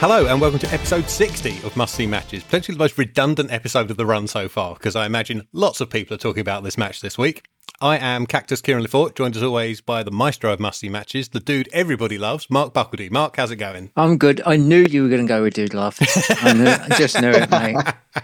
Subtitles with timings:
[0.00, 3.90] Hello and welcome to episode 60 of Must See Matches, potentially the most redundant episode
[3.90, 6.78] of the run so far, because I imagine lots of people are talking about this
[6.78, 7.48] match this week.
[7.80, 11.30] I am Cactus Kieran Lefort, joined as always by the maestro of Must See Matches,
[11.30, 13.10] the dude everybody loves, Mark Buckledy.
[13.10, 13.90] Mark, how's it going?
[13.96, 14.40] I'm good.
[14.46, 15.98] I knew you were going to go with Dude Love.
[16.30, 17.76] I, knew, I just knew it, mate.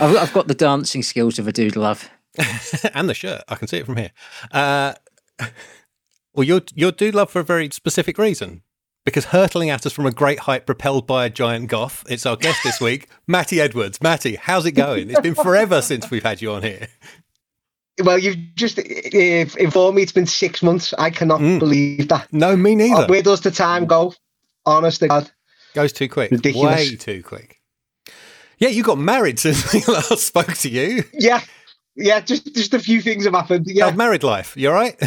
[0.00, 2.08] I've, I've got the dancing skills of a Dude Love.
[2.94, 4.12] and the shirt, I can see it from here.
[4.52, 4.94] Uh,
[6.32, 8.62] well, you're, you're Dude Love for a very specific reason
[9.04, 12.36] because hurtling at us from a great height propelled by a giant goth, it's our
[12.36, 14.00] guest this week, Matty Edwards.
[14.02, 15.10] Matty, how's it going?
[15.10, 16.88] It's been forever since we've had you on here.
[18.02, 20.94] Well, you've just uh, informed me it's been six months.
[20.98, 21.58] I cannot mm.
[21.58, 22.32] believe that.
[22.32, 23.02] No, me neither.
[23.02, 24.14] Oh, where does the time go?
[24.64, 25.30] Honest to God.
[25.74, 26.30] Goes too quick.
[26.30, 26.90] Ridiculous.
[26.90, 27.60] Way too quick.
[28.58, 31.04] Yeah, you got married since we last spoke to you.
[31.12, 31.40] Yeah.
[31.96, 33.66] Yeah, just just a few things have happened.
[33.68, 33.90] Yeah.
[33.92, 34.56] married life.
[34.56, 34.98] You all right?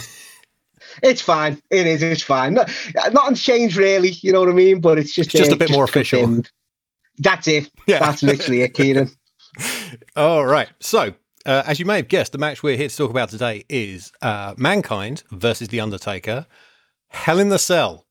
[1.01, 1.61] It's fine.
[1.71, 2.03] It is.
[2.03, 2.55] It's fine.
[2.55, 2.69] Not,
[3.11, 4.09] nothing's changed really.
[4.21, 4.81] You know what I mean?
[4.81, 6.43] But it's just it's just uh, a bit just more official.
[7.19, 7.69] That's it.
[7.87, 7.99] Yeah.
[7.99, 9.09] That's literally it, Kieran.
[10.15, 10.69] All right.
[10.79, 11.13] So,
[11.45, 14.11] uh, as you may have guessed, the match we're here to talk about today is
[14.21, 16.47] uh, Mankind versus The Undertaker.
[17.09, 18.07] Hell in the Cell,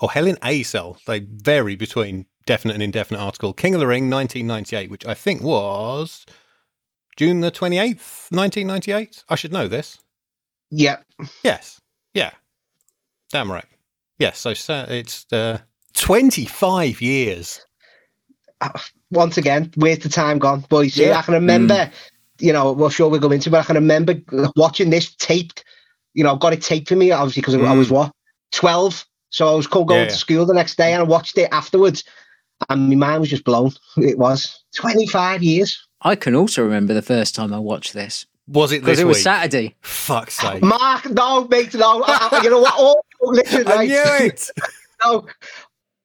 [0.00, 0.98] or Hell in a Cell.
[1.06, 3.52] They vary between definite and indefinite article.
[3.52, 6.26] King of the Ring, 1998, which I think was
[7.16, 9.24] June the 28th, 1998.
[9.28, 9.98] I should know this.
[10.70, 10.98] Yeah.
[11.44, 11.81] Yes.
[13.32, 13.40] Yeah.
[13.40, 13.64] Damn right.
[14.18, 14.44] Yes.
[14.44, 15.58] Yeah, so it's uh,
[15.94, 17.60] 25 years.
[18.60, 18.70] Uh,
[19.10, 20.96] once again, where's the time gone, boys?
[20.96, 21.18] Yeah.
[21.18, 21.92] I can remember, mm.
[22.38, 24.14] you know, well, sure we'll go into, but I can remember
[24.56, 25.64] watching this taped.
[26.14, 27.66] You know, I've got it taped for me, obviously, because mm.
[27.66, 28.12] I was what,
[28.52, 29.06] 12?
[29.30, 30.04] So I was going yeah.
[30.08, 32.04] to school the next day and I watched it afterwards.
[32.68, 33.72] And my mind was just blown.
[33.96, 35.86] It was 25 years.
[36.02, 38.26] I can also remember the first time I watched this.
[38.46, 39.22] Was it this it was?
[39.22, 39.76] Saturday.
[39.80, 40.62] Fuck's sake.
[40.62, 42.04] Mark, no, mate, no.
[42.42, 42.74] you know what?
[42.74, 44.50] All, listen, I knew it.
[45.04, 45.26] no.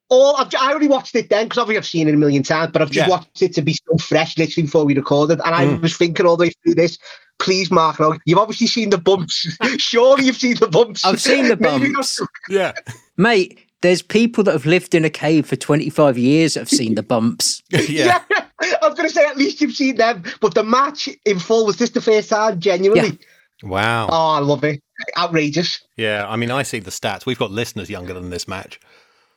[0.10, 2.72] All I've, I only watched it then because obviously I've seen it a million times,
[2.72, 3.12] but I've just yeah.
[3.14, 5.42] watched it to be so fresh, literally before we recorded.
[5.44, 5.82] And I mm.
[5.82, 6.98] was thinking all the way through this,
[7.40, 9.58] please, Mark, no, you've obviously seen the bumps.
[9.78, 11.04] Surely you've seen the bumps.
[11.04, 12.22] I've seen the bumps.
[12.50, 12.74] yeah,
[13.18, 13.60] mate.
[13.82, 17.04] There's people that have lived in a cave for 25 years that have seen the
[17.04, 17.62] bumps.
[17.70, 18.24] yeah.
[18.30, 18.46] yeah.
[18.60, 21.68] I was going to say at least you've seen them, but the match in full
[21.68, 23.20] was this the first time, genuinely.
[23.62, 23.70] Yeah.
[23.70, 24.08] Wow.
[24.10, 24.82] Oh, I love it.
[25.18, 25.82] Outrageous.
[25.96, 27.26] Yeah, I mean, I see the stats.
[27.26, 28.80] We've got listeners younger than this match.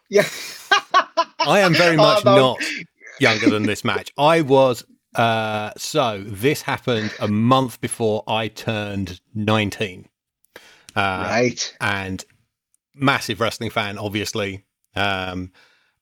[0.09, 0.27] Yeah.
[1.41, 2.37] I am very oh, much oh, no.
[2.37, 2.63] not
[3.21, 4.13] younger than this match.
[4.17, 4.85] I was
[5.15, 10.09] uh, so this happened a month before I turned 19.
[10.95, 11.77] Uh, right.
[11.81, 12.25] And
[12.95, 14.65] massive wrestling fan, obviously.
[14.95, 15.53] Um,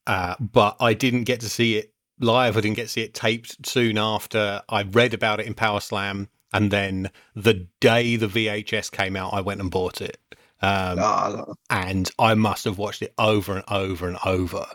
[0.07, 2.57] uh, but I didn't get to see it live.
[2.57, 4.63] I didn't get to see it taped soon after.
[4.69, 9.35] I read about it in Power Slam, and then the day the VHS came out,
[9.35, 10.19] I went and bought it.
[10.61, 14.67] Um, oh, and I must have watched it over and over and over.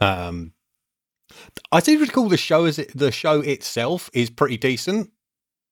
[0.00, 0.52] Um,
[1.70, 5.10] I do recall the show as it, the show itself is pretty decent.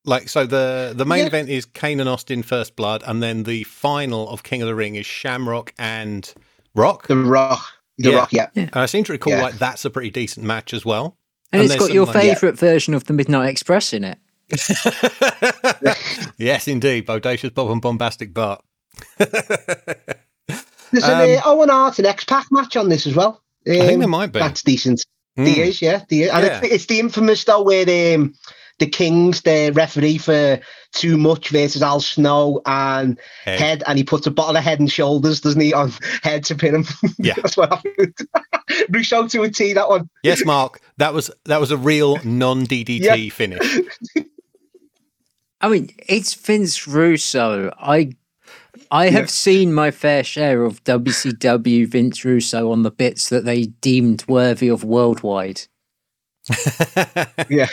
[0.04, 1.26] Like so, the the main yeah.
[1.26, 4.74] event is Kane and Austin First Blood, and then the final of King of the
[4.74, 6.32] Ring is Shamrock and
[6.76, 7.08] Rock.
[7.08, 7.64] The Rock.
[7.98, 8.16] The yeah.
[8.16, 8.48] Rock, yeah.
[8.54, 8.62] yeah.
[8.64, 9.42] And I seem to recall yeah.
[9.42, 11.16] like that's a pretty decent match as well.
[11.52, 12.60] And, and it's got your favourite yeah.
[12.60, 14.18] version of the Midnight Express in it.
[16.38, 17.06] yes, indeed.
[17.06, 18.62] Bodacious Bob and Bombastic Bart.
[19.18, 23.42] There's an um, uh, Owen Hart and X Pac match on this as well.
[23.66, 24.38] Um, I think there might be.
[24.38, 25.04] That's decent.
[25.36, 25.54] Mm.
[25.54, 26.04] There is, yeah.
[26.08, 26.60] There, and yeah.
[26.62, 28.34] It's, it's, the infamous though where um,
[28.78, 30.60] the Kings, the referee for
[30.92, 33.60] Too Much versus Al Snow and Head.
[33.60, 33.82] Head.
[33.86, 35.92] and he puts a bottle of Head and Shoulders, doesn't he, on
[36.22, 36.84] Head to pin him?
[37.18, 38.14] Yeah, that's what happened.
[38.90, 40.08] Russo to a T, that one.
[40.22, 43.30] Yes, Mark, that was that was a real non DDT yeah.
[43.30, 43.80] finish.
[45.66, 47.72] I mean, it's Vince Russo.
[47.76, 48.12] I
[48.92, 49.26] I have yeah.
[49.26, 54.68] seen my fair share of WCW Vince Russo on the bits that they deemed worthy
[54.68, 55.62] of worldwide.
[57.48, 57.66] yeah.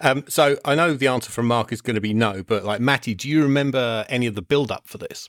[0.00, 2.80] Um, so I know the answer from Mark is going to be no, but like
[2.80, 5.28] Matty, do you remember any of the build up for this?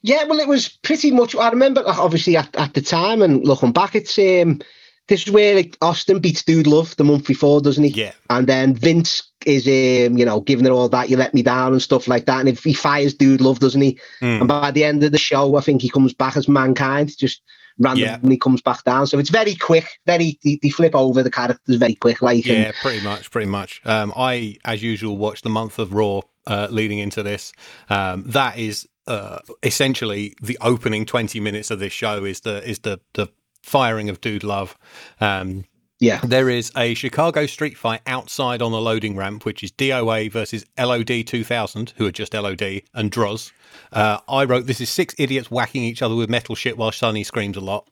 [0.00, 1.36] Yeah, well, it was pretty much.
[1.36, 4.62] I remember, obviously, at, at the time, and looking back, it's um,
[5.08, 7.90] this is where like, Austin beats Dude Love the month before, doesn't he?
[7.90, 8.12] Yeah.
[8.30, 11.72] And then Vince is, um, you know, giving it all that you let me down
[11.72, 12.40] and stuff like that.
[12.40, 13.98] And if he fires Dude Love, doesn't he?
[14.20, 14.40] Mm.
[14.40, 17.40] And by the end of the show, I think he comes back as mankind, just
[17.78, 18.38] randomly yeah.
[18.40, 19.06] comes back down.
[19.06, 19.86] So it's very quick.
[20.04, 22.22] Very they, they flip over the characters very quick.
[22.22, 23.80] Like yeah, and, pretty much, pretty much.
[23.84, 27.52] Um, I, as usual, watched the month of Raw uh, leading into this.
[27.88, 32.80] Um, that is uh, essentially the opening twenty minutes of this show is the is
[32.80, 33.28] the the
[33.62, 34.76] firing of Dude Love.
[35.20, 35.64] Um,
[35.98, 36.20] yeah.
[36.22, 40.66] There is a Chicago street fight outside on the loading ramp, which is DOA versus
[40.78, 43.52] LOD 2000, who are just LOD, and Droz.
[43.92, 47.24] Uh, I wrote, This is six idiots whacking each other with metal shit while Sunny
[47.24, 47.88] screams a lot.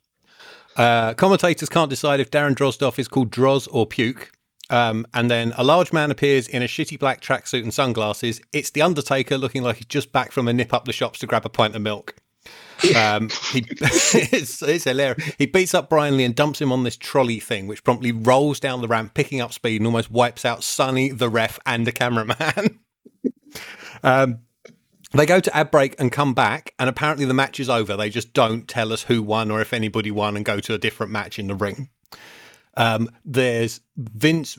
[0.77, 4.33] Uh, commentators can't decide if Darren Drozdov is called Droz or Puke.
[4.71, 8.41] Um, and then a large man appears in a shitty black tracksuit and sunglasses.
[8.53, 11.27] It's the Undertaker, looking like he's just back from a nip up the shops to
[11.27, 12.17] grab a pint of milk.
[12.97, 15.35] Um, he, it's, it's hilarious.
[15.39, 18.61] He beats up Brian Lee and dumps him on this trolley thing, which promptly rolls
[18.61, 21.93] down the ramp, picking up speed and almost wipes out Sunny, the ref, and the
[21.93, 22.81] cameraman.
[24.03, 24.41] um,
[25.13, 27.97] they go to ad break and come back, and apparently the match is over.
[27.97, 30.79] They just don't tell us who won or if anybody won and go to a
[30.79, 31.89] different match in the ring.
[32.77, 34.59] Um, there's Vince.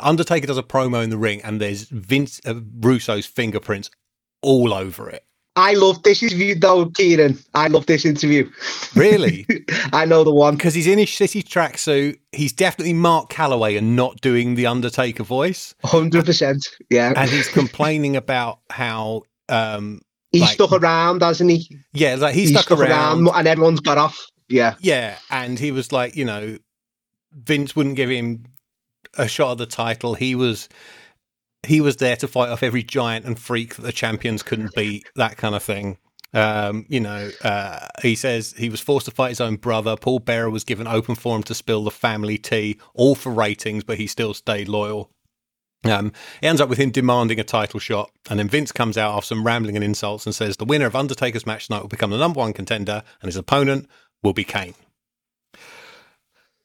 [0.00, 3.90] Undertaker does a promo in the ring, and there's Vince uh, Russo's fingerprints
[4.40, 5.24] all over it.
[5.56, 7.38] I love this interview though, Kieran.
[7.54, 8.50] I love this interview.
[8.94, 9.46] Really?
[9.92, 10.56] I know the one.
[10.56, 12.18] Because he's in his shitty tracksuit.
[12.32, 15.74] He's definitely Mark Calaway and not doing the Undertaker voice.
[15.84, 16.66] 100%.
[16.90, 17.12] Yeah.
[17.16, 19.22] And he's complaining about how.
[19.48, 20.00] Um,
[20.30, 21.76] He's like- stuck around, hasn't he?
[21.92, 23.28] yeah, like he's, He's stuck, around.
[23.28, 24.18] and everyone's got off.
[24.48, 24.76] Yeah.
[24.80, 26.56] Yeah, and he was like, you know,
[27.34, 28.44] Vince wouldn't give him
[29.18, 30.14] a shot at the title.
[30.14, 30.70] He was
[31.66, 35.06] he was there to fight off every giant and freak that the champions couldn't beat,
[35.14, 35.98] that kind of thing.
[36.34, 39.96] Um, you know, uh, he says he was forced to fight his own brother.
[39.96, 43.98] Paul Bearer was given open forum to spill the family tea, all for ratings, but
[43.98, 45.10] he still stayed loyal.
[45.84, 49.14] Um, it ends up with him demanding a title shot, and then Vince comes out
[49.14, 52.10] after some rambling and insults and says the winner of Undertaker's match tonight will become
[52.10, 53.88] the number one contender, and his opponent
[54.22, 54.74] will be Kane.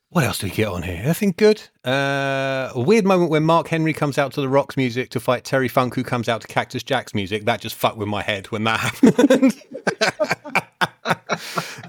[0.10, 1.02] What else do we get on here?
[1.04, 1.62] Anything good?
[1.86, 5.44] Uh, a weird moment when Mark Henry comes out to the Rock's music to fight
[5.44, 7.44] Terry Funk, who comes out to Cactus Jack's music.
[7.44, 9.62] That just fucked with my head when that happened.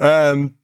[0.01, 0.55] um,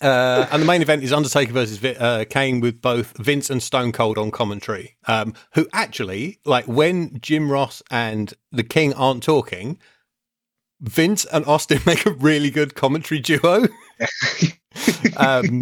[0.00, 3.92] uh, and the main event is Undertaker versus uh, Kane with both Vince and Stone
[3.92, 4.96] Cold on commentary.
[5.06, 9.78] Um, who actually, like, when Jim Ross and the King aren't talking,
[10.80, 13.66] Vince and Austin make a really good commentary duo.
[15.16, 15.60] um,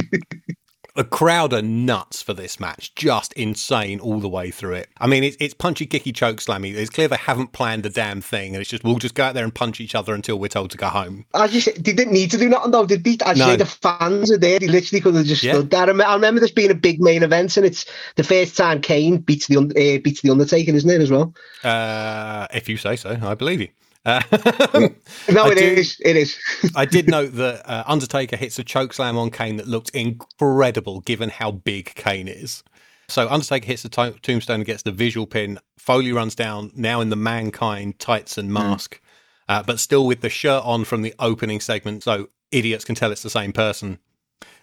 [0.95, 4.89] the crowd are nuts for this match, just insane all the way through it.
[4.99, 6.75] I mean, it's, it's punchy, kicky, choke slammy.
[6.75, 9.35] It's clear they haven't planned the damn thing, and it's just we'll just go out
[9.35, 11.25] there and punch each other until we're told to go home.
[11.33, 13.13] I just they didn't need to do nothing though, did they?
[13.13, 13.57] You No.
[13.57, 14.59] the fans are there.
[14.59, 15.55] They literally could have just Yeah.
[15.55, 15.83] stood there.
[15.89, 17.87] I remember this being a big main event, and it's
[18.17, 21.01] the first time Kane beats the uh, beats the Undertaker, isn't it?
[21.01, 21.35] As well.
[21.65, 23.69] Uh, if you say so, I believe you.
[24.05, 24.21] Uh,
[25.31, 25.97] No, it is.
[25.97, 26.39] do- It is.
[26.75, 31.01] I did note that uh, Undertaker hits a choke slam on Kane that looked incredible
[31.01, 32.63] given how big Kane is.
[33.09, 35.59] So Undertaker hits the to- tombstone and gets the visual pin.
[35.79, 39.01] Foley runs down now in the mankind tights and mask,
[39.49, 43.13] uh, but still with the shirt on from the opening segment, so idiots can tell
[43.13, 43.99] it's the same person.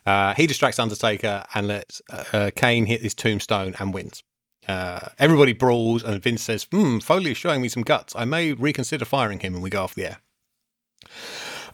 [0.05, 4.23] Uh, he distracts Undertaker and lets uh, uh, Kane hit his tombstone and wins.
[4.69, 8.13] Uh, everybody brawls, and Vince says, "Hmm, Foley is showing me some guts.
[8.15, 10.17] I may reconsider firing him." And we go off the air.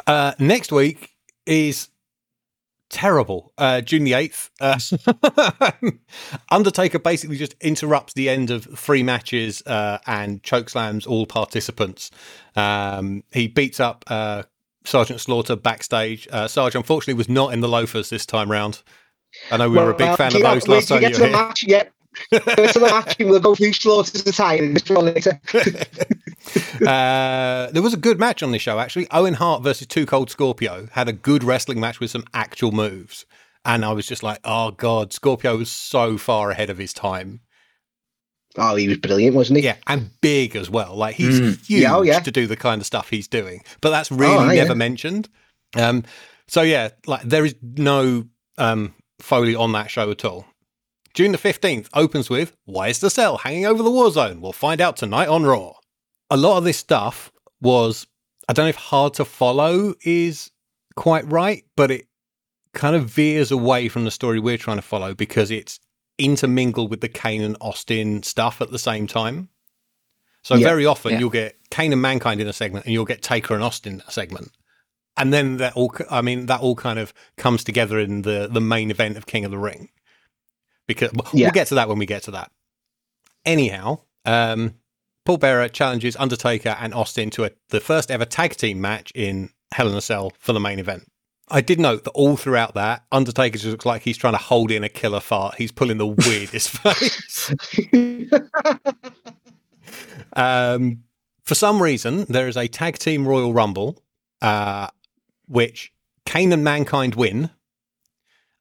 [0.07, 1.11] Uh, next week
[1.45, 1.89] is
[2.89, 3.51] terrible.
[3.57, 4.49] Uh, June the 8th.
[4.61, 5.81] Uh,
[6.51, 12.11] Undertaker basically just interrupts the end of three matches uh, and chokeslams all participants.
[12.55, 14.43] Um, he beats up uh,
[14.85, 16.27] Sergeant Slaughter backstage.
[16.31, 18.83] Uh, Sarge, unfortunately, was not in the loafers this time round.
[19.51, 21.19] I know we were a big Well, fan of those last time you you get
[21.19, 21.47] were to the here.
[21.47, 21.63] match.
[21.67, 21.93] Yep.
[22.31, 25.39] Get to the and we'll go through Slaughter's attire and just later.
[26.85, 29.07] Uh, there was a good match on this show, actually.
[29.11, 33.25] Owen Hart versus Too Cold Scorpio had a good wrestling match with some actual moves.
[33.63, 37.39] And I was just like, oh, God, Scorpio was so far ahead of his time.
[38.57, 39.65] Oh, he was brilliant, wasn't he?
[39.65, 40.95] Yeah, and big as well.
[40.95, 41.65] Like, he's Mm.
[41.65, 42.19] huge Yeah, oh, yeah.
[42.19, 43.63] to do the kind of stuff he's doing.
[43.81, 44.63] But that's really Oh, yeah.
[44.63, 45.27] never mentioned.
[45.75, 46.03] Um,
[46.47, 48.25] so, yeah, like, there is no
[48.57, 50.45] um, Foley on that show at all.
[51.15, 54.41] June the 15th opens with Why is the cell hanging over the war zone?
[54.41, 55.75] We'll find out tonight on Raw.
[56.29, 57.31] A lot of this stuff
[57.61, 58.05] was,
[58.49, 60.51] I don't know if hard to follow is
[60.97, 62.07] quite right, but it
[62.73, 65.79] kind of veers away from the story we're trying to follow because it's
[66.17, 69.47] intermingled with the Kane and Austin stuff at the same time.
[70.43, 71.19] So Yeah, very often yeah.
[71.19, 74.03] you'll get Kane and Mankind in a segment and you'll get Taker and Austin in
[74.05, 74.51] a segment.
[75.15, 78.59] And then that all, I mean, that all kind of comes together in the, the
[78.59, 79.87] main event of King of the Ring.
[80.87, 81.47] Because Yeah.
[81.47, 82.51] we'll get to that when we get to that.
[83.45, 84.75] Anyhow, um,
[85.25, 89.49] Paul Bearer challenges Undertaker and Austin to a, the first ever tag team match in
[89.71, 91.09] Hell in a Cell for the main event.
[91.49, 94.71] I did note that all throughout that, Undertaker just looks like he's trying to hold
[94.71, 95.55] in a killer fart.
[95.55, 97.53] He's pulling the weirdest face.
[100.33, 101.03] Um,
[101.43, 104.01] for some reason, there is a tag team Royal Rumble,
[104.41, 104.87] uh,
[105.47, 105.91] which
[106.25, 107.51] Kane and Mankind win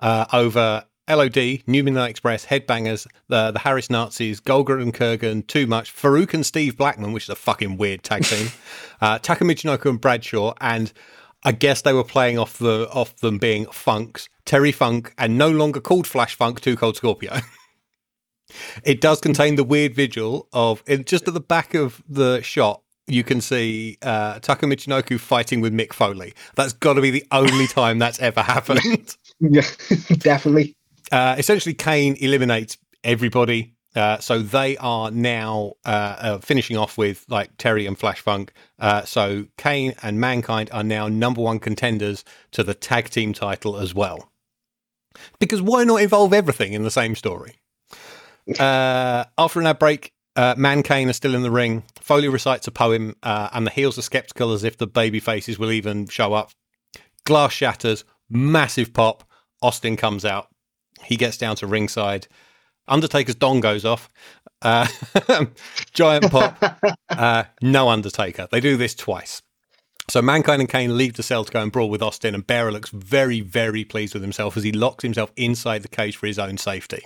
[0.00, 5.66] uh, over LOD, New Midnight Express, Headbangers, the the Harris Nazis, Golga and Kurrgan, Too
[5.66, 8.48] Much, Farouk and Steve Blackman, which is a fucking weird tag team,
[9.00, 10.92] uh, Taka Michinoku and Bradshaw, and
[11.42, 15.50] I guess they were playing off the off them being Funk's Terry Funk, and no
[15.50, 17.38] longer called Flash Funk, Too Cold Scorpio.
[18.84, 22.80] it does contain the weird vigil of just at the back of the shot.
[23.06, 26.32] You can see uh, Taka Michinoku fighting with Mick Foley.
[26.54, 29.16] That's got to be the only time that's ever happened.
[29.40, 29.66] Yeah,
[30.16, 30.74] definitely.
[31.12, 33.74] Uh, essentially, Kane eliminates everybody.
[33.94, 38.52] Uh, so they are now uh, uh, finishing off with like Terry and Flash Funk.
[38.78, 43.76] Uh, so Kane and Mankind are now number one contenders to the tag team title
[43.76, 44.32] as well.
[45.38, 47.54] Because why not involve everything in the same story?
[48.58, 51.84] Uh, after an ad break, uh, Mankind are still in the ring.
[52.00, 55.70] Foley recites a poem, and the heels are skeptical as if the baby faces will
[55.70, 56.50] even show up.
[57.24, 59.22] Glass shatters, massive pop.
[59.62, 60.48] Austin comes out.
[61.04, 62.26] He gets down to ringside.
[62.86, 64.10] Undertaker's dong goes off.
[64.62, 64.86] Uh,
[65.92, 66.80] giant pop.
[67.10, 68.48] Uh, no Undertaker.
[68.50, 69.40] They do this twice.
[70.10, 72.72] So Mankind and Kane leave the cell to go and brawl with Austin, and Bearer
[72.72, 76.38] looks very, very pleased with himself as he locks himself inside the cage for his
[76.38, 77.04] own safety.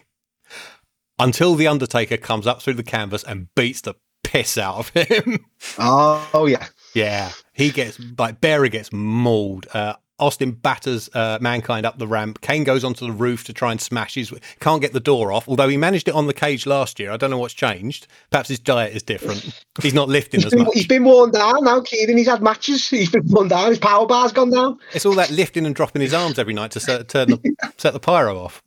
[1.18, 5.44] Until the Undertaker comes up through the canvas and beats the piss out of him.
[5.78, 6.66] Oh, oh yeah.
[6.94, 9.66] Yeah, he gets like Bearer gets mauled.
[9.72, 12.40] Uh, Austin batters uh, Mankind up the ramp.
[12.40, 14.32] Kane goes onto the roof to try and smash his.
[14.60, 17.10] Can't get the door off, although he managed it on the cage last year.
[17.12, 18.06] I don't know what's changed.
[18.30, 19.62] Perhaps his diet is different.
[19.82, 20.74] He's not lifting He's as been, much.
[20.74, 22.16] he's been worn down now, Keenan.
[22.16, 22.88] He's had matches.
[22.88, 23.68] He's been worn down.
[23.68, 24.76] His power bar's gone down.
[24.92, 27.92] It's all that lifting and dropping his arms every night to set, turn the, set
[27.92, 28.60] the pyro off.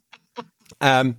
[0.79, 1.17] Um,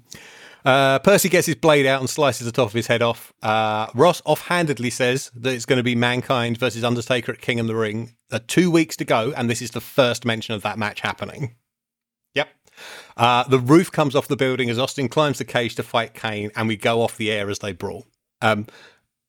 [0.65, 3.33] uh, Percy gets his blade out and slices the top of his head off.
[3.43, 7.67] Uh, Ross offhandedly says that it's going to be Mankind versus Undertaker at King of
[7.67, 8.15] the Ring.
[8.31, 11.55] Uh, two weeks to go, and this is the first mention of that match happening.
[12.35, 12.49] Yep.
[13.17, 16.51] Uh, the roof comes off the building as Austin climbs the cage to fight Kane,
[16.57, 18.07] and we go off the air as they brawl.
[18.41, 18.67] Um,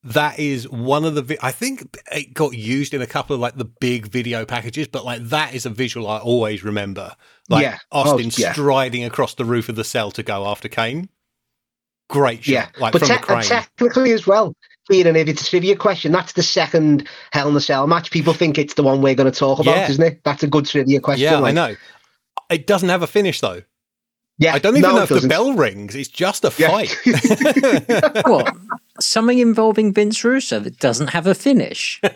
[0.03, 1.21] that is one of the.
[1.21, 4.87] Vi- I think it got used in a couple of like the big video packages,
[4.87, 7.15] but like that is a visual I always remember.
[7.49, 7.77] Like Yeah.
[7.91, 8.51] Oh, Austin yeah.
[8.51, 11.09] striding across the roof of the cell to go after Kane.
[12.09, 13.41] Great shot, Yeah, like but from te- the crane.
[13.43, 14.53] technically as well,
[14.91, 18.11] Kieran, if it's a trivia question, that's the second Hell in a Cell match.
[18.11, 19.89] People think it's the one we're going to talk about, Yeah.
[19.89, 20.21] isn't it?
[20.23, 21.23] That's a good trivia question.
[21.23, 21.75] yeah, I know.
[22.51, 23.61] It doesn't have a finish though.
[24.39, 25.29] Yeah, I don't even no, know if the doesn't.
[25.29, 25.95] bell rings.
[25.95, 26.69] It's just a Yeah.
[26.69, 26.95] fight.
[28.27, 28.53] What?
[28.99, 32.01] Something involving Vince Russo that doesn't have a finish.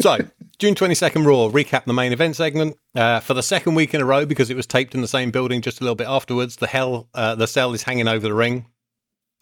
[0.00, 0.16] So,
[0.58, 2.76] June 22nd Raw, recap the main event segment.
[2.94, 5.30] Uh, for the second week in a row, because it was taped in the same
[5.30, 8.34] building just a little bit afterwards, the hell, uh, the cell is hanging over the
[8.34, 8.66] ring.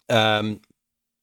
[0.09, 0.61] Um,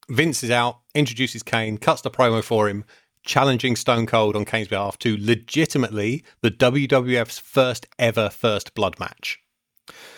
[0.08, 2.84] Vince is out, introduces Kane, cuts the promo for him,
[3.24, 9.38] challenging Stone Cold on Kane's behalf to legitimately the WWF's first ever first blood match.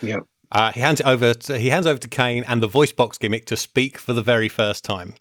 [0.01, 0.21] Yeah.
[0.51, 1.33] Uh, he hands it over.
[1.35, 4.21] To, he hands over to Kane and the voice box gimmick to speak for the
[4.23, 5.13] very first time.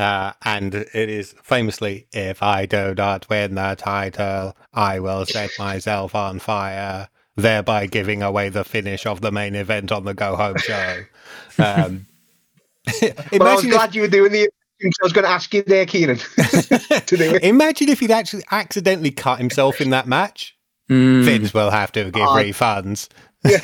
[0.00, 5.50] Uh, and it is famously, "If I do not win the title, I will set
[5.58, 10.36] myself on fire, thereby giving away the finish of the main event on the go
[10.36, 11.04] home show."
[11.58, 12.06] Um,
[13.00, 14.48] But I was imagine, if, glad you were doing the.
[14.82, 16.16] I was going to ask you there, Kieran.
[16.36, 17.44] to do it.
[17.44, 20.56] imagine if he'd actually accidentally cut himself in that match.
[20.90, 21.22] Mm.
[21.24, 22.34] Vince will have to give Oh.
[22.36, 23.08] refunds.
[23.44, 23.60] Yeah.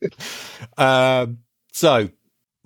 [0.78, 1.38] Um,
[1.72, 2.08] so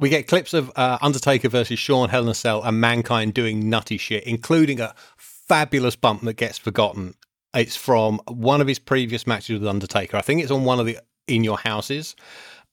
[0.02, 3.70] we get clips of uh, Undertaker versus Shawn, Hell in a Cell, and Mankind doing
[3.70, 7.14] nutty shit, including a fabulous bump that gets forgotten.
[7.54, 10.16] It's from one of his previous matches with Undertaker.
[10.16, 12.16] I think it's on one of the In Your Houses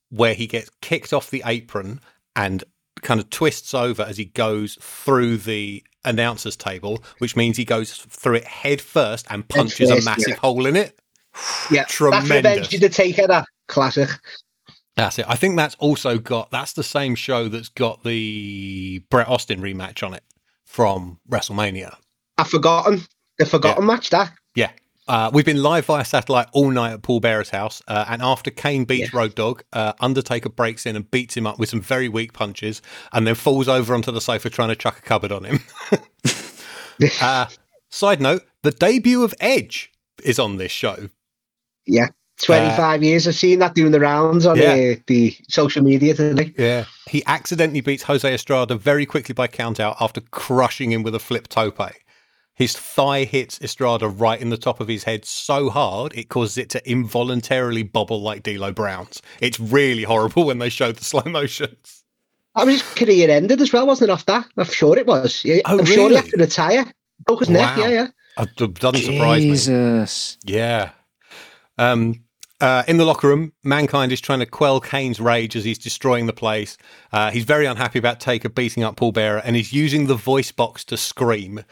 [0.10, 2.02] where he gets kicked off the apron
[2.36, 2.64] and
[3.04, 7.94] kind of twists over as he goes through the announcer's table, which means he goes
[7.94, 10.36] through it head first and punches a massive yeah.
[10.38, 11.00] hole in it.
[11.70, 12.30] Yeah, Tremendous.
[12.30, 14.10] That's Revenge of the Taker, that classic.
[15.00, 15.26] That's it.
[15.28, 20.06] I think that's also got that's the same show that's got the Bret Austin rematch
[20.06, 20.24] on it
[20.66, 21.96] from WrestleMania.
[22.38, 23.02] I've forgotten
[23.38, 24.10] the forgotten match.
[24.10, 24.72] That Yeah.
[25.08, 27.82] Uh, we've been live via satellite all night at Paul Bearer's house.
[27.88, 31.58] Uh, and after Kane beats Road Dogg, uh, Undertaker breaks in and beats him up
[31.58, 35.00] with some very weak punches and then falls over onto the sofa trying to chuck
[35.00, 35.60] a cupboard on him.
[37.22, 37.48] uh,
[37.90, 39.92] side note the debut of Edge
[40.24, 41.10] is on this show.
[41.88, 42.10] yeah,
[42.42, 43.28] twenty five years.
[43.28, 44.94] I've seen that doing the rounds on Uh, Yeah.
[44.94, 46.54] uh, the social media today.
[46.58, 46.86] Yeah.
[47.08, 51.20] He accidentally beats Jose Estrada very quickly by count out after crushing him with a
[51.20, 51.80] flip tope.
[52.54, 56.58] His thigh hits Estrada right in the top of his head so hard it causes
[56.58, 59.22] it to involuntarily bobble like D'Lo Brown's.
[59.40, 62.04] It's really horrible when they show the slow motions.
[62.56, 64.14] I mean, his career ended as well, wasn't it?
[64.14, 65.42] Off that, I'm sure it was.
[65.46, 66.10] Yeah, Oh, I'm sure really?
[66.10, 66.86] he had to retire.
[67.26, 67.78] Broke his neck.
[67.78, 68.08] Yeah, yeah.
[68.36, 69.50] Uh, It doesn't surprise me.
[69.52, 70.38] Jesus.
[70.44, 70.90] Yeah.
[71.78, 72.24] Um,
[72.62, 76.26] uh, in the locker room, Mankind is trying to quell Kane's rage as he's destroying
[76.26, 76.78] the place.
[77.12, 80.52] Uh, he's very unhappy about Taker beating up Paul Bearer and he's using the voice
[80.52, 81.64] box to scream.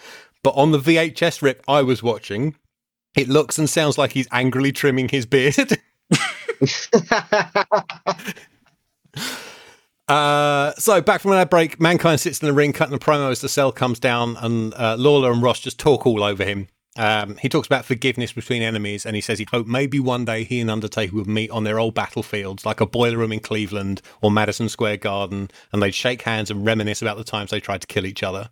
[0.43, 2.55] But on the VHS rip I was watching,
[3.15, 5.79] It looks and sounds like he's angrily trimming his beard.
[10.07, 13.41] Uh, so back from that break, Mankind sits in the ring cutting a promo as
[13.41, 16.69] the cell comes down, and uh, Lawler and Ross just talk all over him.
[16.97, 20.43] Um, he talks about forgiveness between enemies, and he says he'd hope maybe one day
[20.43, 24.01] he and Undertaker would meet on their old battlefields, like a boiler room in Cleveland
[24.21, 27.81] or Madison Square Garden, and they'd shake hands and reminisce about the times they tried
[27.81, 28.49] to kill each other.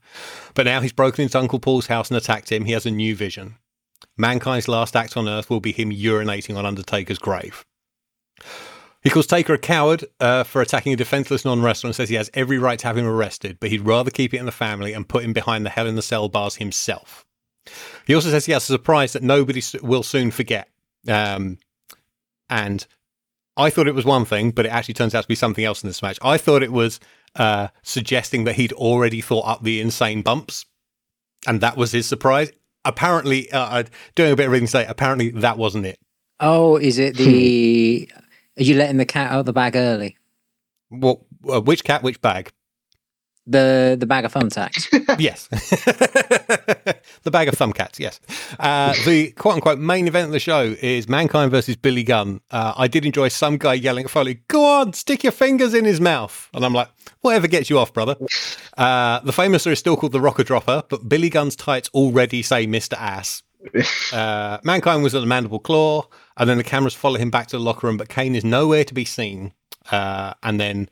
[0.53, 2.65] But now he's broken into Uncle Paul's house and attacked him.
[2.65, 3.55] He has a new vision.
[4.17, 7.65] Mankind's last act on Earth will be him urinating on Undertaker's grave.
[9.03, 12.15] He calls Taker a coward uh, for attacking a defenseless non wrestler and says he
[12.15, 14.93] has every right to have him arrested, but he'd rather keep it in the family
[14.93, 17.25] and put him behind the Hell in the Cell bars himself.
[18.05, 20.69] He also says he has a surprise that nobody will soon forget.
[21.07, 21.57] Um,
[22.49, 22.85] and
[23.57, 25.83] I thought it was one thing, but it actually turns out to be something else
[25.83, 26.19] in this match.
[26.21, 26.99] I thought it was
[27.35, 30.65] uh, suggesting that he'd already thought up the insane bumps,
[31.47, 32.51] and that was his surprise.
[32.83, 35.99] Apparently, uh, doing a bit of reading today, apparently that wasn't it.
[36.39, 38.09] Oh, is it the?
[38.57, 40.17] Are you letting the cat out of the bag early?
[40.89, 41.21] What?
[41.49, 42.03] Uh, which cat?
[42.03, 42.51] Which bag?
[43.47, 44.87] The the bag of thumbtacks.
[45.19, 45.47] yes,
[47.23, 47.99] the bag of thumbcats.
[47.99, 48.19] Yes,
[48.59, 52.41] uh, the quote unquote main event of the show is Mankind versus Billy Gunn.
[52.49, 55.85] Uh, I did enjoy some guy yelling at Foley, "Go on, stick your fingers in
[55.85, 56.89] his mouth," and I'm like,
[57.21, 58.15] "Whatever gets you off, brother."
[58.77, 62.65] Uh, the famouser is still called the Rocker Dropper, but Billy Gunn's tights already say
[62.65, 63.43] Mister Ass.
[64.13, 67.57] Uh, Mankind was at the Mandible Claw, and then the cameras follow him back to
[67.57, 69.53] the locker room, but Kane is nowhere to be seen.
[69.91, 70.89] Uh, and then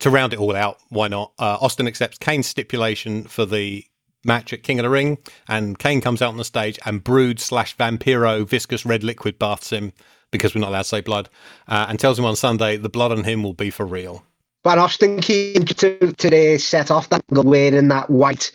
[0.00, 1.32] to round it all out, why not?
[1.38, 3.84] Uh, Austin accepts Kane's stipulation for the
[4.24, 7.40] match at King of the Ring, and Kane comes out on the stage and Brood
[7.40, 9.92] slash Vampiro viscous red liquid baths him
[10.30, 11.28] because we're not allowed to say blood,
[11.68, 14.24] uh, and tells him on Sunday the blood on him will be for real.
[14.62, 18.52] But Austin came to today set off that wearing that white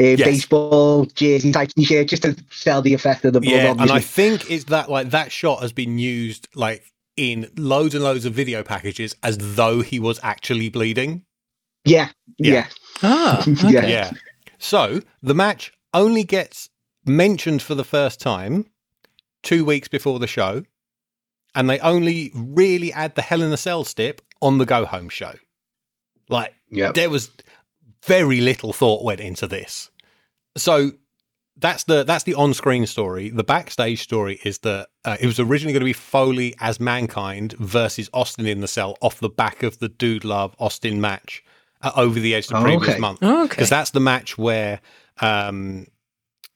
[0.00, 0.22] uh, yes.
[0.22, 3.52] baseball jersey type t-shirt just to sell the effect of the blood.
[3.52, 3.82] Yeah, obviously.
[3.82, 6.84] and I think it's that like that shot has been used like
[7.18, 11.24] in loads and loads of video packages as though he was actually bleeding.
[11.84, 12.10] Yeah.
[12.38, 12.52] Yeah.
[12.52, 12.66] yeah.
[13.02, 13.70] Ah, okay.
[13.70, 13.86] yeah.
[13.86, 14.10] yeah.
[14.58, 16.70] So the match only gets
[17.04, 18.66] mentioned for the first time
[19.42, 20.62] two weeks before the show,
[21.54, 25.08] and they only really add the Hell in a Cell stip on the Go Home
[25.08, 25.34] show.
[26.28, 26.94] Like, yep.
[26.94, 27.30] there was
[28.04, 29.90] very little thought went into this.
[30.56, 30.92] So
[31.58, 33.30] that's the that's the on-screen story.
[33.30, 37.54] The backstage story is that uh, it was originally going to be Foley as Mankind
[37.58, 41.42] versus Austin in the cell off the back of the Dude Love Austin match
[41.82, 42.98] uh, over the edge the oh, previous okay.
[42.98, 43.18] month.
[43.22, 44.80] Oh, okay, because that's the match where
[45.20, 45.86] um,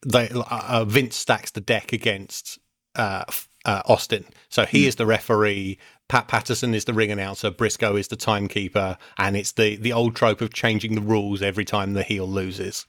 [0.06, 2.58] they, uh, uh, Vince stacks the deck against
[2.94, 3.24] uh,
[3.64, 4.24] uh, Austin.
[4.48, 4.88] So he mm.
[4.88, 5.78] is the referee.
[6.08, 7.50] Pat Patterson is the ring announcer.
[7.50, 11.64] Briscoe is the timekeeper, and it's the the old trope of changing the rules every
[11.64, 12.86] time the heel loses.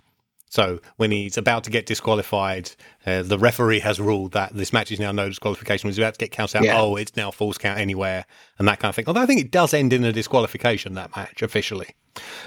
[0.54, 2.70] So when he's about to get disqualified,
[3.08, 5.90] uh, the referee has ruled that this match is now no disqualification.
[5.90, 6.80] He's about to get counted out, yeah.
[6.80, 8.24] oh, it's now false count anywhere,
[8.60, 9.06] and that kind of thing.
[9.08, 11.96] Although I think it does end in a disqualification that match officially.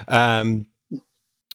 [0.07, 0.67] Um,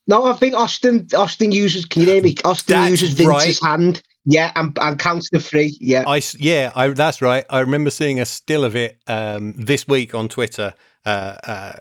[0.08, 1.86] no, I think Austin Austin uses.
[1.86, 2.36] Can you hear me?
[2.44, 3.70] Austin uses Vince's right.
[3.70, 4.04] hand.
[4.26, 5.78] Yeah, and, and counts the three.
[5.80, 7.46] Yeah, I yeah, I, that's right.
[7.50, 10.74] I remember seeing a still of it um, this week on Twitter.
[11.06, 11.74] Uh, uh,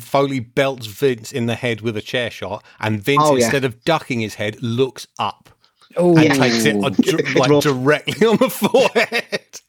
[0.00, 3.44] Foley belts Vince in the head with a chair shot, and Vince, oh, yeah.
[3.44, 5.48] instead of ducking his head, looks up
[5.96, 6.94] oh, and takes it on,
[7.36, 9.60] like directly on the forehead.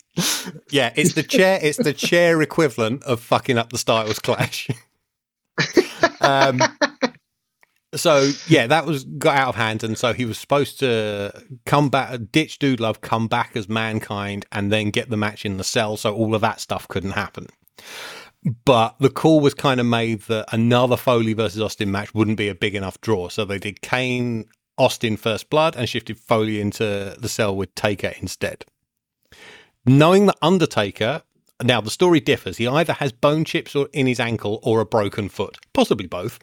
[0.72, 1.60] yeah, it's the chair.
[1.62, 4.68] It's the chair equivalent of fucking up the Styles Clash.
[6.22, 6.62] um,
[7.96, 11.32] so yeah, that was got out of hand, and so he was supposed to
[11.66, 15.58] come back, ditch Dude Love, come back as Mankind, and then get the match in
[15.58, 15.98] the cell.
[15.98, 17.48] So all of that stuff couldn't happen.
[18.66, 22.48] But the call was kind of made that another Foley versus Austin match wouldn't be
[22.48, 23.30] a big enough draw.
[23.30, 24.46] So they did Kane
[24.78, 28.66] Austin first blood and shifted Foley into the cell with Taker instead.
[29.86, 31.24] Knowing that Undertaker,
[31.64, 32.58] now the story differs.
[32.58, 36.40] He either has bone chips or in his ankle or a broken foot, possibly both.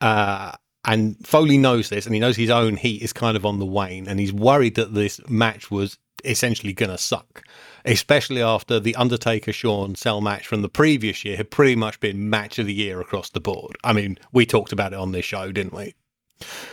[0.00, 0.52] Uh,
[0.84, 3.66] and Foley knows this, and he knows his own heat is kind of on the
[3.66, 7.42] wane, and he's worried that this match was essentially going to suck
[7.86, 12.28] especially after the Undertaker Shawn cell match from the previous year had pretty much been
[12.28, 13.76] match of the year across the board.
[13.84, 15.94] I mean, we talked about it on this show, didn't we?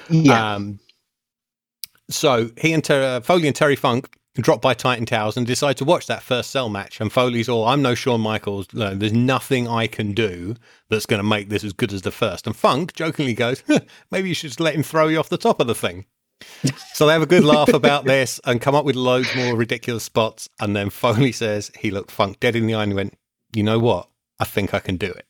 [0.10, 0.56] Yeah.
[0.56, 0.80] Um,
[2.10, 5.86] so he and Ter- Foley and Terry Funk dropped by Titan Towers and decide to
[5.86, 6.99] watch that first cell match.
[6.99, 8.67] And Foley's all, I'm no Shawn Michaels.
[8.73, 10.56] No, there's nothing I can do
[10.89, 12.47] that's going to make this as good as the first.
[12.47, 13.63] And Funk jokingly goes,
[14.12, 16.06] maybe you should just let him throw you off the top of the thing
[16.93, 20.04] so they have a good laugh about this and come up with loads more ridiculous
[20.04, 20.50] spots.
[20.60, 23.17] And then Foley says he looked Funk dead in the eye and went,
[23.54, 24.10] "You know what?
[24.39, 25.26] I think I can do it."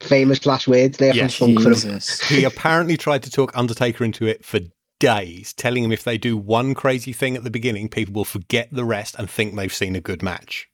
[0.00, 1.34] Famous last words there yes.
[1.34, 2.02] from Funk.
[2.28, 4.60] He apparently tried to talk Undertaker into it for
[5.02, 8.68] days telling him if they do one crazy thing at the beginning, people will forget
[8.70, 10.68] the rest and think they've seen a good match.